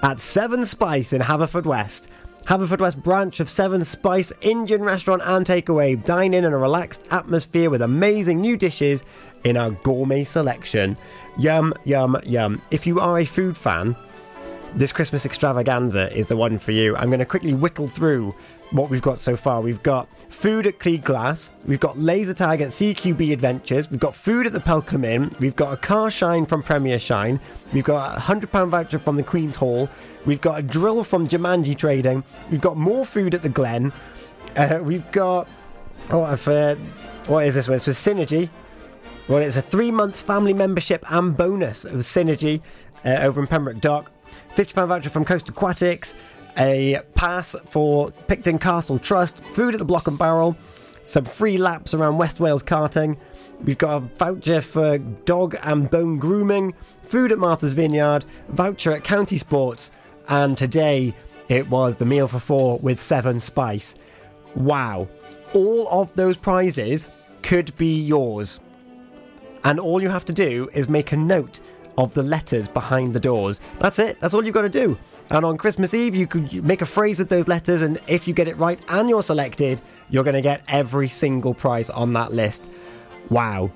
at 0.04 0.20
Seven 0.20 0.66
Spice 0.66 1.14
in 1.14 1.22
Haverfordwest. 1.22 2.08
Haverfordwest 2.46 3.04
branch 3.04 3.40
of 3.40 3.50
Seven 3.50 3.84
Spice 3.86 4.34
Indian 4.42 4.82
restaurant 4.82 5.22
and 5.26 5.46
takeaway. 5.46 6.04
Dine 6.04 6.34
in 6.34 6.44
in 6.44 6.54
a 6.54 6.58
relaxed 6.58 7.06
atmosphere 7.12 7.70
with 7.70 7.82
amazing 7.82 8.42
new 8.42 8.58
dishes 8.58 9.04
in 9.44 9.58
our 9.58 9.72
gourmet 9.72 10.24
selection. 10.24 10.98
Yum, 11.38 11.74
yum, 11.84 12.20
yum. 12.26 12.62
If 12.72 12.88
you 12.88 13.00
are 13.00 13.20
a 13.20 13.26
food 13.26 13.56
fan, 13.56 13.96
this 14.76 14.92
Christmas 14.92 15.26
extravaganza 15.26 16.16
is 16.16 16.28
the 16.28 16.38
one 16.38 16.58
for 16.60 16.72
you. 16.72 16.96
I'm 16.96 17.10
going 17.10 17.20
to 17.20 17.26
quickly 17.26 17.54
whittle 17.54 17.88
through 17.88 18.34
what 18.72 18.90
we've 18.90 19.02
got 19.02 19.18
so 19.18 19.36
far. 19.36 19.62
We've 19.62 19.84
got 19.84 20.08
food 20.32 20.66
at 20.66 20.80
Crug 20.80 21.04
Glas, 21.04 21.52
we've 21.66 21.80
got 21.80 21.98
laser 21.98 22.34
tag 22.34 22.62
at 22.62 22.70
CQB 22.70 23.34
Adventures, 23.34 23.92
we've 23.92 24.00
got 24.00 24.16
food 24.16 24.48
at 24.48 24.54
the 24.54 24.60
Pelcomb 24.60 25.04
Inn, 25.04 25.30
we've 25.40 25.56
got 25.56 25.74
a 25.74 25.78
car 25.78 26.10
shine 26.10 26.46
from 26.46 26.64
Premier 26.64 26.98
Shine, 26.98 27.40
we've 27.74 27.84
got 27.84 28.18
a 28.18 28.22
£100 28.22 28.70
voucher 28.70 28.98
from 28.98 29.18
the 29.18 29.24
Queen's 29.24 29.58
Hall, 29.58 29.90
we've 30.26 30.42
got 30.42 30.60
a 30.60 30.62
drill 30.62 31.04
from 31.04 31.28
Jumanji 31.28 31.78
Trading, 31.78 32.24
we've 32.50 32.62
got 32.62 32.78
more 32.78 33.06
food 33.06 33.36
at 33.36 33.42
the 33.42 33.50
Glen, 33.50 33.92
uh, 34.56 34.80
we've 34.82 35.10
got. 35.12 35.48
Oh, 36.10 36.24
I've. 36.24 36.48
Uh, 36.48 36.76
what 37.28 37.46
is 37.46 37.56
this 37.56 37.68
one? 37.68 37.76
It's 37.76 37.88
with 37.88 37.98
Synergy. 37.98 38.50
Well, 39.28 39.40
it's 39.40 39.56
a 39.56 39.62
three 39.62 39.92
months 39.92 40.22
family 40.22 40.54
membership 40.54 41.06
and 41.12 41.38
bonus 41.38 41.86
of 41.86 41.94
Synergy 41.98 42.62
uh, 43.06 43.20
over 43.22 43.40
in 43.40 43.48
Pembroke 43.48 43.80
Dock. 43.80 44.12
£50 44.56 44.88
voucher 44.88 45.10
from 45.10 45.26
Coast 45.26 45.48
Aquatics, 45.50 46.16
a 46.58 47.02
pass 47.16 47.56
for 47.66 48.12
Picton 48.28 48.60
Castle 48.60 49.00
Trust, 49.00 49.44
food 49.44 49.74
at 49.74 49.80
the 49.80 49.86
Block 49.86 50.08
and 50.08 50.18
Barrel, 50.18 50.56
some 51.04 51.26
free 51.26 51.58
laps 51.58 51.94
around 51.94 52.18
West 52.18 52.40
Wales 52.40 52.62
karting. 52.62 53.18
We've 53.64 53.78
got 53.78 53.98
a 53.98 54.00
voucher 54.18 54.62
for 54.62 54.98
dog 54.98 55.56
and 55.64 55.90
bone 55.90 56.18
grooming, 56.18 56.74
food 57.04 57.32
at 57.32 57.40
Martha's 57.40 57.74
Vineyard, 57.74 58.26
voucher 58.50 58.92
at 58.92 59.04
County 59.04 59.38
Sports, 59.38 59.92
and 60.28 60.58
today 60.58 61.14
it 61.48 61.70
was 61.70 61.96
the 61.96 62.06
meal 62.06 62.28
for 62.28 62.40
four 62.40 62.80
with 62.80 63.02
Seven 63.02 63.40
Spice. 63.40 63.96
Wow. 64.56 65.08
All 65.54 65.88
of 65.90 66.14
those 66.14 66.38
prizes 66.38 67.08
could 67.42 67.76
be 67.78 68.02
yours. 68.02 68.60
And 69.64 69.80
all 69.80 70.02
you 70.02 70.10
have 70.10 70.26
to 70.26 70.34
do 70.34 70.70
is 70.74 70.90
make 70.90 71.12
a 71.12 71.18
note 71.18 71.60
of 71.98 72.14
the 72.14 72.24
letters 72.24 72.68
behind 72.68 73.14
the 73.14 73.20
doors. 73.20 73.62
That's 73.80 74.00
it. 74.00 74.20
That's 74.20 74.34
all 74.34 74.44
you've 74.44 74.54
got 74.54 74.64
to 74.64 74.70
do. 74.70 74.98
And 75.30 75.46
on 75.46 75.58
Christmas 75.58 75.94
Eve, 75.94 76.14
you 76.14 76.28
could 76.28 76.64
make 76.64 76.82
a 76.82 76.86
phrase 76.86 77.20
with 77.20 77.30
those 77.30 77.48
letters, 77.48 77.82
and 77.82 78.00
if 78.08 78.28
you 78.28 78.34
get 78.34 78.50
it 78.50 78.58
right 78.58 78.80
and 78.90 79.10
you're 79.10 79.24
selected, 79.24 79.82
you're 80.10 80.26
going 80.26 80.36
to 80.36 80.42
get 80.42 80.62
every 80.68 81.08
single 81.08 81.54
prize 81.54 81.90
on 81.90 82.12
that 82.14 82.34
list. 82.34 82.70
Wow. 83.30 83.72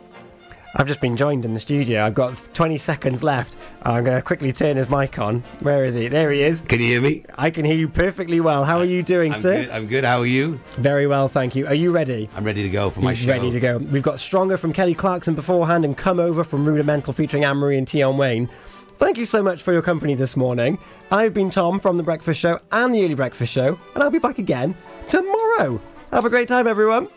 I've 0.77 0.87
just 0.87 0.99
been 0.99 1.15
joined 1.15 1.45
in 1.45 1.53
the 1.53 1.59
studio. 1.59 2.03
I've 2.05 2.13
got 2.13 2.37
20 2.53 2.77
seconds 2.77 3.23
left. 3.23 3.55
I'm 3.83 4.03
going 4.03 4.17
to 4.17 4.21
quickly 4.21 4.51
turn 4.51 4.75
his 4.75 4.89
mic 4.89 5.17
on. 5.19 5.39
Where 5.61 5.85
is 5.85 5.95
he? 5.95 6.09
There 6.09 6.31
he 6.31 6.41
is. 6.43 6.59
Can 6.61 6.81
you 6.81 6.87
hear 6.87 7.01
me? 7.01 7.23
I 7.37 7.49
can 7.49 7.63
hear 7.63 7.75
you 7.75 7.87
perfectly 7.87 8.41
well. 8.41 8.65
How 8.65 8.79
are 8.79 8.83
you 8.85 9.01
doing, 9.01 9.33
I'm 9.33 9.39
sir? 9.39 9.61
good. 9.61 9.69
I'm 9.69 9.87
good. 9.87 10.03
How 10.03 10.19
are 10.19 10.25
you? 10.25 10.59
Very 10.77 11.07
well, 11.07 11.29
thank 11.29 11.55
you. 11.55 11.65
Are 11.65 11.73
you 11.73 11.91
ready? 11.91 12.29
I'm 12.35 12.43
ready 12.43 12.61
to 12.63 12.69
go 12.69 12.89
for 12.89 12.99
my 12.99 13.11
He's 13.13 13.19
show. 13.19 13.31
ready 13.31 13.51
to 13.51 13.59
go. 13.61 13.77
We've 13.77 14.03
got 14.03 14.19
Stronger 14.19 14.57
from 14.57 14.73
Kelly 14.73 14.95
Clarkson 14.95 15.33
beforehand 15.33 15.85
and 15.85 15.97
Come 15.97 16.19
Over 16.19 16.43
from 16.43 16.65
Rudimental 16.65 17.13
featuring 17.13 17.45
Anne 17.45 17.55
Marie 17.57 17.77
and 17.77 17.87
Tion 17.87 18.17
Wayne. 18.17 18.49
Thank 18.97 19.17
you 19.17 19.25
so 19.25 19.41
much 19.41 19.61
for 19.63 19.71
your 19.71 19.81
company 19.81 20.13
this 20.13 20.35
morning. 20.35 20.77
I've 21.09 21.33
been 21.33 21.49
Tom 21.49 21.79
from 21.79 21.95
The 21.95 22.03
Breakfast 22.03 22.39
Show 22.39 22.57
and 22.73 22.93
The 22.93 23.03
Early 23.05 23.13
Breakfast 23.13 23.53
Show, 23.53 23.79
and 23.93 24.03
I'll 24.03 24.11
be 24.11 24.19
back 24.19 24.39
again 24.39 24.75
tomorrow. 25.07 25.81
Have 26.11 26.25
a 26.25 26.29
great 26.29 26.47
time, 26.49 26.67
everyone. 26.67 27.07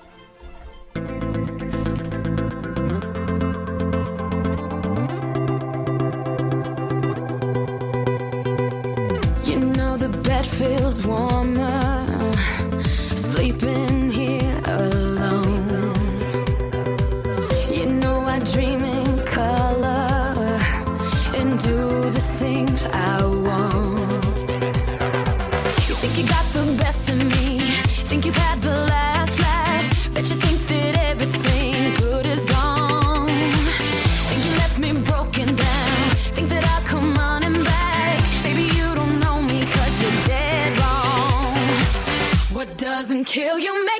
Feels 10.47 11.05
warmer 11.05 12.33
sleeping 13.15 13.98
Kill 43.25 43.59
you 43.59 43.85
makes 43.85 43.98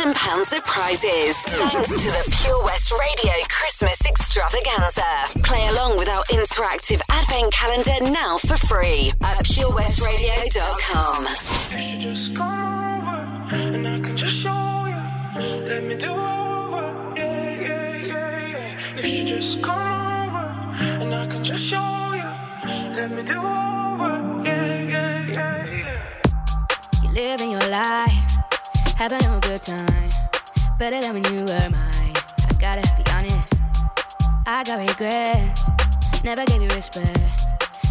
£3,000 0.00 0.56
of 0.56 0.64
prizes. 0.64 1.36
Thanks 1.36 1.88
to 1.88 2.10
the 2.10 2.36
Pure 2.40 2.64
West 2.64 2.90
Radio 2.90 3.32
Christmas 3.50 4.00
Extravaganza. 4.06 5.04
Play 5.42 5.68
along 5.68 5.98
with 5.98 6.08
our 6.08 6.24
interactive 6.30 7.02
advent 7.10 7.52
calendar 7.52 8.10
now 8.10 8.38
for 8.38 8.56
free 8.56 9.12
at 9.20 9.44
purewestradio.com. 9.44 11.26
You 11.70 11.78
should 11.78 12.00
just 12.00 12.34
come 12.34 12.48
over 12.48 13.54
and 13.54 13.86
I 13.86 14.00
can 14.00 14.16
just 14.16 14.36
show 14.36 14.86
you. 14.86 15.02
Let 15.68 15.84
me 15.84 15.94
do 15.96 16.08
over. 16.10 17.14
Yeah, 17.16 17.60
yeah, 17.60 17.96
yeah, 17.96 18.46
yeah. 18.48 18.96
You 18.96 19.02
should 19.02 19.26
just 19.26 19.62
come 19.62 19.76
over 19.76 20.46
and 21.02 21.14
I 21.14 21.26
can 21.26 21.44
just 21.44 21.62
show 21.64 22.12
you. 22.14 22.30
Let 22.96 23.10
me 23.10 23.22
do 23.22 23.36
over. 23.36 24.42
Yeah, 24.46 24.80
yeah, 24.80 25.26
yeah, 25.28 25.66
yeah. 25.66 27.02
You're 27.02 27.12
living 27.12 27.50
your 27.50 27.68
life, 27.68 28.09
having 29.00 29.24
a 29.24 29.40
good 29.40 29.62
time. 29.62 30.10
Better 30.78 31.00
than 31.00 31.14
when 31.14 31.24
you 31.32 31.40
were 31.48 31.70
mine. 31.70 32.14
I 32.50 32.52
gotta 32.58 32.82
be 32.98 33.10
honest, 33.12 33.54
I 34.46 34.62
got 34.62 34.78
regrets. 34.78 36.22
Never 36.22 36.44
gave 36.44 36.60
you 36.60 36.68
respect. 36.76 37.18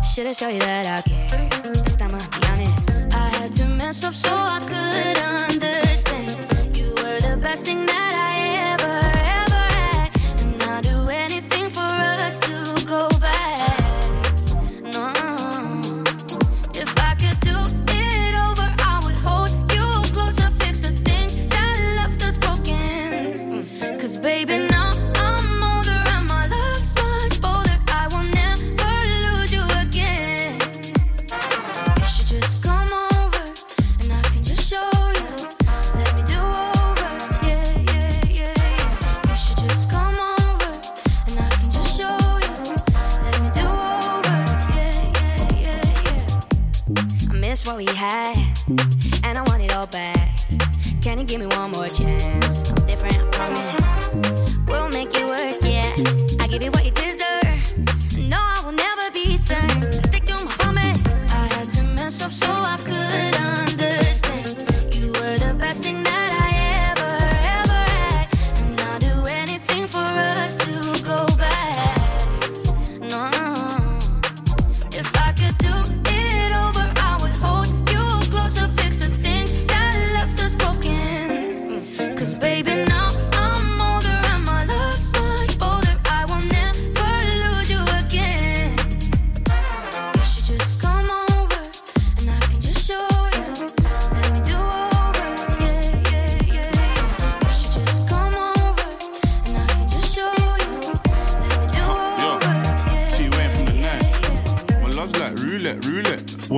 Should've 0.05 0.35
showed 0.35 0.53
you 0.53 0.59
that 0.59 0.85
I 0.85 1.01
care. 1.01 1.49
This 1.83 1.95
time 1.95 2.13
I'll 2.13 2.29
be 2.29 2.47
honest. 2.51 2.91
I 3.15 3.27
had 3.37 3.51
to 3.53 3.65
mess 3.65 4.03
up 4.03 4.13
so 4.13 4.29
I 4.31 4.59
could 4.71 5.17
understand. 5.49 6.77
You 6.77 6.89
were 6.91 7.19
the 7.27 7.39
best 7.41 7.65
thing 7.65 7.87
that 7.87 8.08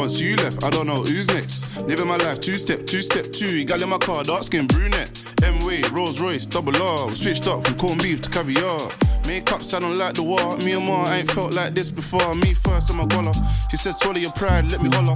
Once 0.01 0.19
you 0.19 0.35
left, 0.37 0.63
I 0.63 0.71
don't 0.71 0.87
know 0.87 1.03
who's 1.03 1.27
next. 1.27 1.77
Living 1.77 2.07
my 2.07 2.17
life 2.17 2.39
two 2.39 2.57
step, 2.57 2.87
two 2.87 3.03
step 3.03 3.31
two. 3.31 3.63
Gal 3.65 3.83
in 3.83 3.87
my 3.87 3.99
car, 3.99 4.23
dark 4.23 4.41
skin 4.41 4.65
brunette. 4.65 5.23
M 5.43 5.63
way, 5.63 5.83
Rolls 5.93 6.19
Royce, 6.19 6.47
double 6.47 6.75
R. 6.75 7.05
We 7.05 7.13
switched 7.13 7.47
up 7.47 7.67
from 7.67 7.77
corned 7.77 8.01
beef 8.01 8.19
to 8.21 8.29
caviar. 8.31 8.79
Sounding 9.61 9.97
like 9.97 10.15
the 10.15 10.23
war. 10.23 10.57
Me 10.65 10.73
and 10.73 10.85
Ma 10.85 11.05
ain't 11.13 11.29
felt 11.29 11.53
like 11.53 11.75
this 11.75 11.91
before. 11.91 12.33
Me 12.33 12.53
first, 12.55 12.89
I'm 12.89 12.99
a 12.99 13.05
goller. 13.05 13.31
She 13.69 13.77
said, 13.77 13.95
swallow 13.95 14.17
your 14.17 14.31
pride, 14.31 14.71
let 14.71 14.81
me 14.81 14.89
holler. 14.89 15.13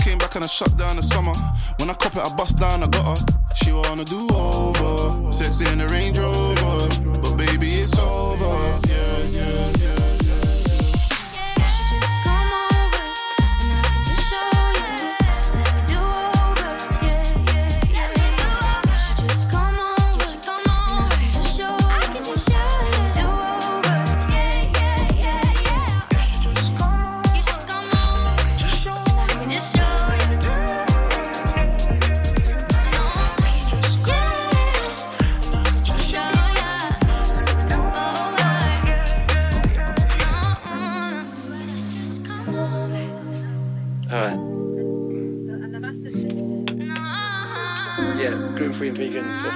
Came 0.00 0.18
back 0.18 0.36
and 0.36 0.44
I 0.44 0.46
shut 0.46 0.76
down 0.78 0.96
the 0.96 1.02
summer. 1.02 1.34
When 1.78 1.90
I 1.90 1.94
cop 1.94 2.14
it, 2.14 2.22
I 2.24 2.34
bust 2.36 2.58
down, 2.58 2.84
I 2.84 2.86
got 2.86 3.18
her. 3.18 3.26
She 3.56 3.72
wanna 3.72 4.04
do 4.04 4.28
over. 4.32 5.32
Sex 5.32 5.60
in 5.60 5.78
the 5.78 5.88
Range 5.88 6.16
Rover. 6.16 6.88
But 7.20 7.36
baby, 7.36 7.66
it's 7.68 7.98
over. 7.98 8.47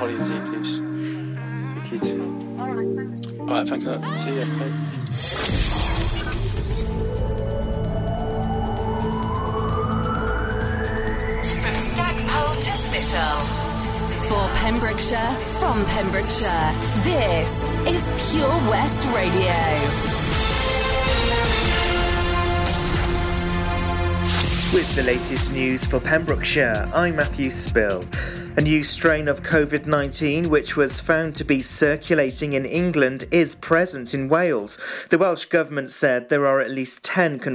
Holly 0.02 0.16
and 0.16 0.26
G, 0.26 0.32
please. 0.50 0.72
The 1.74 1.82
kids. 1.88 2.06
Alright, 3.38 3.68
thanks 3.68 3.86
a 3.86 3.88
lot. 3.92 4.18
See 4.18 4.34
ya. 4.36 4.44
Bye. 4.58 4.72
From 11.62 11.76
Stackpole 11.86 12.54
to 12.66 12.72
Spittal. 12.82 13.38
For 14.26 14.44
Pembrokeshire, 14.58 15.32
from 15.60 15.78
Pembrokeshire, 15.84 16.72
this 17.04 17.62
is 17.86 18.02
Pure 18.32 18.58
West 18.70 19.06
Radio. 19.14 19.54
With 24.74 24.96
the 24.96 25.04
latest 25.04 25.52
news 25.52 25.84
for 25.86 26.00
Pembrokeshire, 26.00 26.88
I'm 26.92 27.14
Matthew 27.14 27.52
Spill. 27.52 28.02
A 28.54 28.60
new 28.60 28.82
strain 28.82 29.28
of 29.28 29.42
COVID 29.42 29.86
19, 29.86 30.50
which 30.50 30.76
was 30.76 31.00
found 31.00 31.34
to 31.36 31.44
be 31.44 31.62
circulating 31.62 32.52
in 32.52 32.66
England, 32.66 33.24
is 33.30 33.54
present 33.54 34.12
in 34.12 34.28
Wales. 34.28 34.78
The 35.08 35.16
Welsh 35.16 35.46
Government 35.46 35.90
said 35.90 36.28
there 36.28 36.46
are 36.46 36.60
at 36.60 36.70
least 36.70 37.02
10 37.02 37.38
confirmed 37.38 37.50